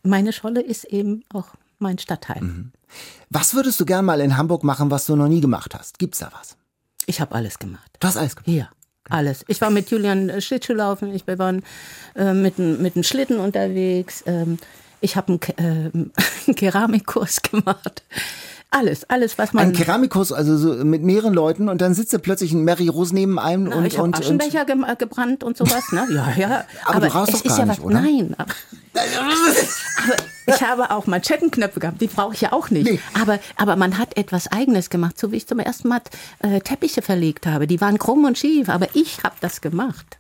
[0.03, 1.49] meine Scholle ist eben auch
[1.79, 2.71] mein Stadtteil.
[3.31, 5.99] Was würdest du gern mal in Hamburg machen, was du noch nie gemacht hast?
[5.99, 6.57] Gibt's da was?
[7.07, 7.91] Ich habe alles gemacht.
[8.01, 8.49] Du hast alles gemacht.
[8.49, 8.71] Ja,
[9.09, 9.45] alles.
[9.49, 11.63] Ich war mit Julian äh, Schlittschuhlaufen, ich wir waren
[12.15, 14.25] äh, mit, mit einem Schlitten unterwegs.
[14.27, 14.59] Ähm,
[15.01, 16.13] ich habe einen, ähm,
[16.47, 18.03] einen Keramikkurs gemacht.
[18.77, 19.69] Alles, alles, was man.
[19.69, 23.15] Ein Keramikkurs, also so mit mehreren Leuten und dann sitzt da plötzlich ein Mary Rose
[23.15, 26.07] neben einem Na, und, ich und, und Aschenbecher gem- äh, gebrannt und sowas, ne?
[26.11, 26.65] Ja, ja.
[26.85, 28.01] Aber du rauchst es doch ist gar ja nicht, was, oder?
[28.03, 28.35] Nein.
[28.37, 28.51] Aber,
[30.05, 30.17] aber
[30.55, 32.91] ich habe auch Manschettenknöpfe gehabt, die brauche ich ja auch nicht.
[32.91, 33.01] Nee.
[33.19, 36.03] Aber, aber man hat etwas Eigenes gemacht, so wie ich zum ersten Mal
[36.41, 37.67] äh, Teppiche verlegt habe.
[37.67, 40.19] Die waren krumm und schief, aber ich habe das gemacht.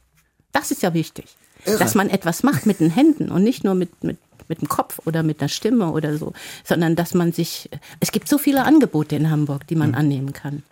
[0.52, 1.36] Das ist ja wichtig.
[1.66, 1.78] Irre.
[1.78, 4.16] Dass man etwas macht mit den Händen und nicht nur mit, mit,
[4.48, 6.32] mit dem Kopf oder mit der Stimme oder so,
[6.64, 7.68] sondern dass man sich.
[8.00, 9.80] Es gibt so viele Angebote in Hamburg, die Mhm.
[9.80, 10.62] man annehmen kann.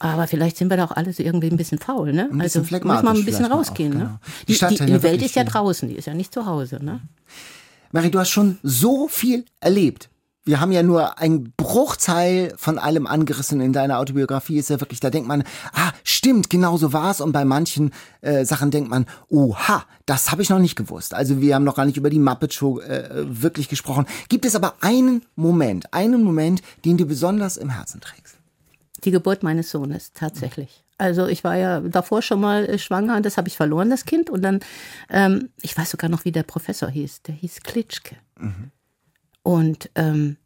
[0.00, 2.28] Aber vielleicht sind wir da auch alle so irgendwie ein bisschen faul, ne?
[2.30, 4.04] bisschen also muss man ein bisschen rausgehen, auch, ne?
[4.04, 4.18] genau.
[4.46, 6.78] Die Die, die, die ja Welt ist ja draußen, die ist ja nicht zu Hause,
[6.82, 7.00] ne?
[7.90, 10.08] Mary, du hast schon so viel erlebt.
[10.44, 14.58] Wir haben ja nur einen Bruchteil von allem angerissen in deiner Autobiografie.
[14.58, 17.20] Ist ja wirklich, da denkt man, ah, stimmt, genau so war es.
[17.20, 21.12] Und bei manchen äh, Sachen denkt man, oha, das habe ich noch nicht gewusst.
[21.12, 24.06] Also wir haben noch gar nicht über die Muppet Show äh, wirklich gesprochen.
[24.30, 28.38] Gibt es aber einen Moment, einen Moment, den du besonders im Herzen trägst?
[29.04, 30.82] Die Geburt meines Sohnes, tatsächlich.
[30.98, 34.30] Also ich war ja davor schon mal äh, schwanger, das habe ich verloren, das Kind.
[34.30, 34.60] Und dann,
[35.08, 37.22] ähm, ich weiß sogar noch, wie der Professor hieß.
[37.22, 38.16] Der hieß Klitschke.
[39.42, 40.36] Und ähm,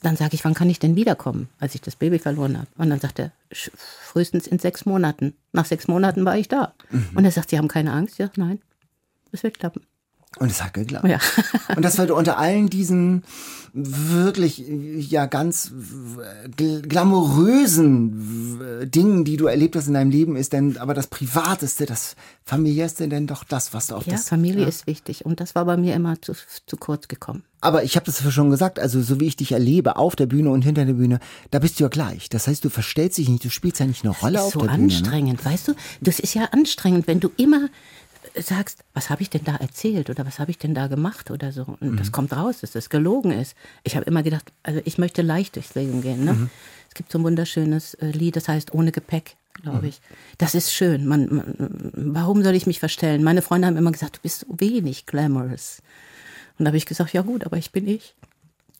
[0.00, 2.68] dann sage ich, wann kann ich denn wiederkommen, als ich das Baby verloren habe?
[2.76, 5.34] Und dann sagt er, "Sch- frühestens in sechs Monaten.
[5.52, 6.74] Nach sechs Monaten war ich da.
[7.14, 8.18] Und er sagt, Sie haben keine Angst?
[8.18, 8.60] Ja, nein,
[9.32, 9.82] es wird klappen.
[10.40, 11.06] Und es hat geklappt.
[11.08, 11.18] Ja.
[11.76, 13.22] Und das war unter allen diesen
[13.74, 14.62] wirklich
[15.10, 15.70] ja ganz
[16.56, 21.06] gl- glamourösen w- Dingen, die du erlebt hast in deinem Leben, ist denn aber das
[21.06, 25.24] Privateste, das Familiärste denn doch das, was du auf Ja, das Familie ist wichtig.
[25.26, 26.32] Und das war bei mir immer zu,
[26.66, 27.44] zu kurz gekommen.
[27.60, 30.50] Aber ich habe das schon gesagt, also so wie ich dich erlebe, auf der Bühne
[30.50, 31.18] und hinter der Bühne,
[31.50, 32.28] da bist du ja gleich.
[32.28, 34.52] Das heißt, du verstellst dich nicht, du spielst ja nicht eine Rolle Das auf ist
[34.54, 34.78] so der Bühne.
[34.78, 34.84] Ne?
[34.94, 35.74] anstrengend, weißt du?
[36.00, 37.68] Das ist ja anstrengend, wenn du immer
[38.42, 41.52] sagst, was habe ich denn da erzählt oder was habe ich denn da gemacht oder
[41.52, 41.62] so.
[41.62, 41.96] Und Mhm.
[41.96, 43.54] das kommt raus, dass das gelogen ist.
[43.84, 46.24] Ich habe immer gedacht, also ich möchte leicht durchs Leben gehen.
[46.24, 46.32] Ne?
[46.34, 46.50] Mhm.
[46.88, 49.88] Es gibt so ein wunderschönes äh, Lied, das heißt Ohne Gepäck, glaube Mhm.
[49.88, 50.00] ich.
[50.38, 51.06] Das ist schön.
[51.06, 51.54] Man, man,
[52.14, 53.22] warum soll ich mich verstellen?
[53.22, 55.82] Meine Freunde haben immer gesagt, du bist so wenig glamorous.
[56.58, 58.14] Und da habe ich gesagt, ja gut, aber ich bin ich.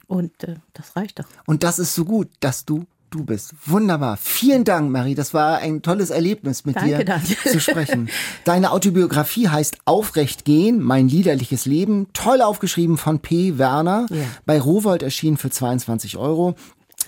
[0.06, 1.26] Und äh, das reicht doch.
[1.46, 3.54] Und das ist so gut, dass du du bist.
[3.66, 4.16] Wunderbar.
[4.16, 5.14] Vielen Dank, Marie.
[5.14, 7.36] Das war ein tolles Erlebnis, mit Danke, dir Daniel.
[7.36, 8.09] zu sprechen.
[8.44, 12.09] Deine Autobiografie heißt Aufrecht gehen, mein liederliches Leben.
[12.12, 13.59] Toll aufgeschrieben von P.
[13.59, 14.06] Werner.
[14.11, 14.24] Ja.
[14.46, 16.54] Bei Rowold erschienen für 22 Euro.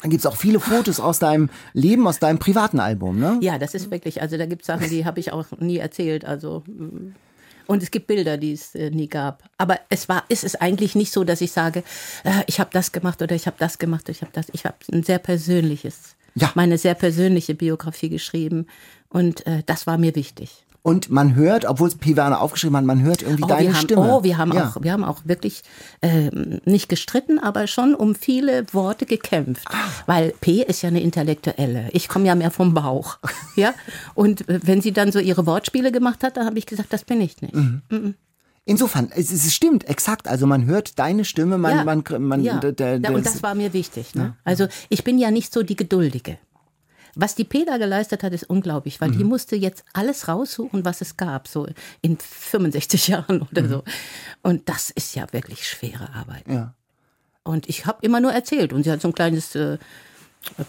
[0.03, 3.39] Dann gibt's auch viele Fotos aus deinem Leben, aus deinem privaten Album, ne?
[3.43, 6.25] Ja, das ist wirklich, also da gibt es Sachen, die habe ich auch nie erzählt.
[6.25, 7.15] Also mm.
[7.71, 9.45] Und es gibt Bilder, die es äh, nie gab.
[9.57, 11.85] Aber es war, ist es eigentlich nicht so, dass ich sage,
[12.25, 14.47] äh, ich habe das gemacht oder ich habe das gemacht oder ich habe das.
[14.53, 16.51] Ich habe ein sehr persönliches, Ja.
[16.57, 18.67] meine sehr persönliche Biografie geschrieben
[19.09, 20.51] und äh, das war mir wichtig.
[20.91, 22.17] Und man hört, obwohl es P.
[22.17, 24.13] Werner aufgeschrieben hat, man hört irgendwie Oh, deine wir haben, Stimme.
[24.13, 24.69] oh, wir haben ja.
[24.69, 25.63] auch, wir haben auch wirklich
[26.03, 29.77] ähm, nicht gestritten, aber schon um viele Worte gekämpft, Ah.
[30.07, 31.91] weil P ist ja eine Intellektuelle.
[31.93, 33.19] Ich komme ja mehr vom Bauch,
[33.55, 33.73] ja.
[34.15, 37.05] Und äh, wenn sie dann so ihre Wortspiele gemacht hat, dann habe ich gesagt, das
[37.05, 37.55] bin ich nicht.
[37.55, 38.15] Mhm.
[38.65, 40.27] Insofern, es, es stimmt, exakt.
[40.27, 42.59] Also man hört deine Stimme, man, ja, man, man, ja.
[42.59, 44.17] der, der, ja, und das war mir wichtig.
[44.17, 44.35] Ne?
[44.45, 46.39] Also ich bin ja nicht so die Geduldige.
[47.15, 49.31] Was die Peda geleistet hat, ist unglaublich, weil die Mhm.
[49.31, 51.67] musste jetzt alles raussuchen, was es gab, so
[52.03, 53.85] in 65 Jahren oder so.
[54.43, 56.47] Und das ist ja wirklich schwere Arbeit.
[56.49, 56.55] Mhm.
[56.55, 56.75] Ja.
[57.43, 58.73] Und ich habe immer nur erzählt.
[58.73, 59.79] Und sie hat so ein kleines äh,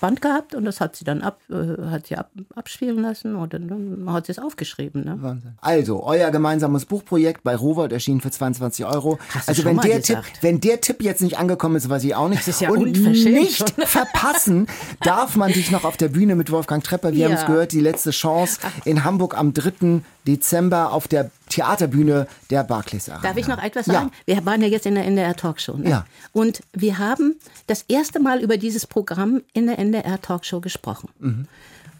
[0.02, 3.54] Band gehabt und das hat sie dann ab, äh, hat sie ab, abspielen lassen und
[3.54, 5.04] dann, hat sie es aufgeschrieben.
[5.06, 5.18] Ne?
[5.22, 5.54] Wahnsinn.
[5.62, 9.18] Also, euer gemeinsames Buchprojekt bei Rowold erschienen für 22 Euro.
[9.34, 12.28] Hast also, wenn der, Tipp, wenn der Tipp jetzt nicht angekommen ist, weiß ich auch
[12.28, 12.42] nicht.
[12.42, 14.68] Das ist ja Und nicht verpassen
[15.02, 17.14] darf man dich noch auf der Bühne mit Wolfgang Trepper.
[17.14, 17.26] Wir Ja.
[17.30, 20.02] haben es gehört, die letzte Chance in Hamburg am 3.
[20.28, 23.28] Dezember auf der Theaterbühne der Barclays Arena.
[23.28, 23.94] Darf ich noch etwas Ja.
[23.94, 24.12] sagen?
[24.26, 25.78] Wir waren ja jetzt in der NDR Talkshow.
[25.78, 25.90] Ne?
[25.90, 26.06] Ja.
[26.34, 27.36] Und wir haben
[27.68, 31.10] das erste Mal über dieses Programm in der NDR Talkshow gesprochen.
[31.20, 31.48] Mhm.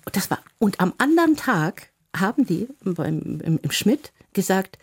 [0.06, 4.78] Und das war und am anderen Tag haben die beim, im, im Schmidt gesagt,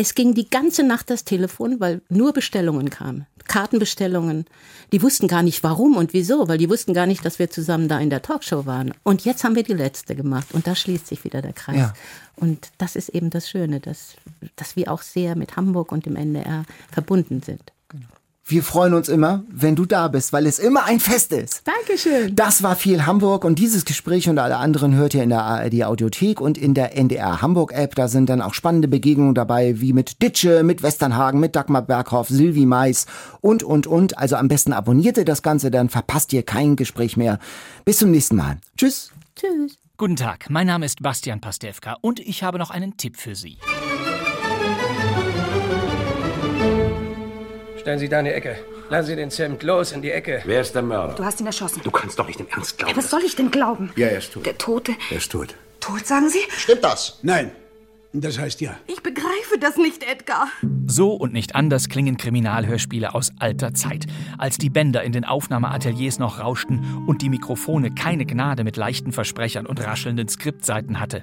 [0.00, 3.26] es ging die ganze Nacht das Telefon, weil nur Bestellungen kamen.
[3.48, 4.44] Kartenbestellungen.
[4.92, 7.88] Die wussten gar nicht warum und wieso, weil die wussten gar nicht, dass wir zusammen
[7.88, 8.94] da in der Talkshow waren.
[9.02, 11.78] Und jetzt haben wir die letzte gemacht und da schließt sich wieder der Kreis.
[11.78, 11.94] Ja.
[12.36, 14.14] Und das ist eben das Schöne, dass,
[14.54, 17.72] dass wir auch sehr mit Hamburg und dem NDR verbunden sind.
[18.50, 21.64] Wir freuen uns immer, wenn du da bist, weil es immer ein Fest ist.
[21.66, 22.34] Dankeschön.
[22.34, 25.84] Das war viel Hamburg und dieses Gespräch und alle anderen hört ihr in der ARD
[25.84, 27.94] Audiothek und in der NDR Hamburg App.
[27.94, 32.28] Da sind dann auch spannende Begegnungen dabei, wie mit Ditsche, mit Westernhagen, mit Dagmar Berghoff,
[32.28, 33.04] Sylvie Mais
[33.42, 34.16] und, und, und.
[34.16, 37.40] Also am besten abonniert ihr das Ganze, dann verpasst ihr kein Gespräch mehr.
[37.84, 38.56] Bis zum nächsten Mal.
[38.78, 39.10] Tschüss.
[39.36, 39.76] Tschüss.
[39.98, 43.58] Guten Tag, mein Name ist Bastian Pastewka und ich habe noch einen Tipp für Sie.
[47.88, 48.58] Stellen Sie da in die Ecke.
[48.90, 50.42] Lassen Sie den Zimt los in die Ecke.
[50.44, 51.14] Wer ist der Mörder?
[51.14, 51.80] Du hast ihn erschossen.
[51.82, 52.94] Du kannst doch nicht im Ernst glauben.
[52.94, 53.90] Was soll ich denn glauben?
[53.96, 54.44] Ja, er ist tot.
[54.44, 54.92] Der Tote.
[55.10, 55.54] Er ist tot.
[55.80, 56.40] Tot, sagen Sie?
[56.50, 57.18] Stimmt das?
[57.22, 57.50] Nein,
[58.12, 58.76] das heißt ja.
[58.86, 60.48] Ich begreife das nicht, Edgar.
[60.86, 64.06] So und nicht anders klingen Kriminalhörspiele aus alter Zeit,
[64.38, 69.12] als die Bänder in den Aufnahmeateliers noch rauschten und die Mikrofone keine Gnade mit leichten
[69.12, 71.22] Versprechern und raschelnden Skriptseiten hatte.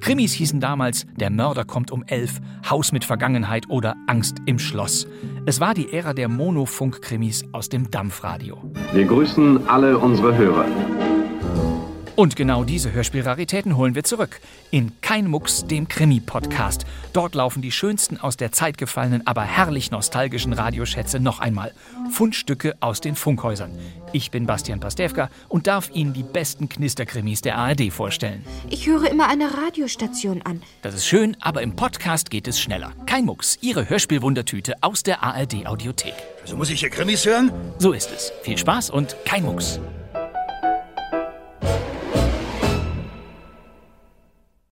[0.00, 5.06] Krimis hießen damals Der Mörder kommt um elf, Haus mit Vergangenheit oder Angst im Schloss.
[5.46, 8.58] Es war die Ära der Monofunk-Krimis aus dem Dampfradio.
[8.92, 10.66] Wir grüßen alle unsere Hörer.
[12.16, 14.40] Und genau diese Hörspielraritäten holen wir zurück.
[14.70, 16.86] In Kein Mucks, dem Krimi-Podcast.
[17.12, 21.74] Dort laufen die schönsten aus der Zeit gefallenen, aber herrlich nostalgischen Radioschätze noch einmal.
[22.10, 23.70] Fundstücke aus den Funkhäusern.
[24.12, 28.42] Ich bin Bastian Pastewka und darf Ihnen die besten Knisterkrimis der ARD vorstellen.
[28.70, 30.62] Ich höre immer eine Radiostation an.
[30.80, 32.92] Das ist schön, aber im Podcast geht es schneller.
[33.04, 36.14] Kein Mucks, Ihre Hörspielwundertüte aus der ARD-Audiothek.
[36.40, 37.52] Also muss ich hier Krimis hören?
[37.78, 38.32] So ist es.
[38.42, 39.78] Viel Spaß und kein Mucks.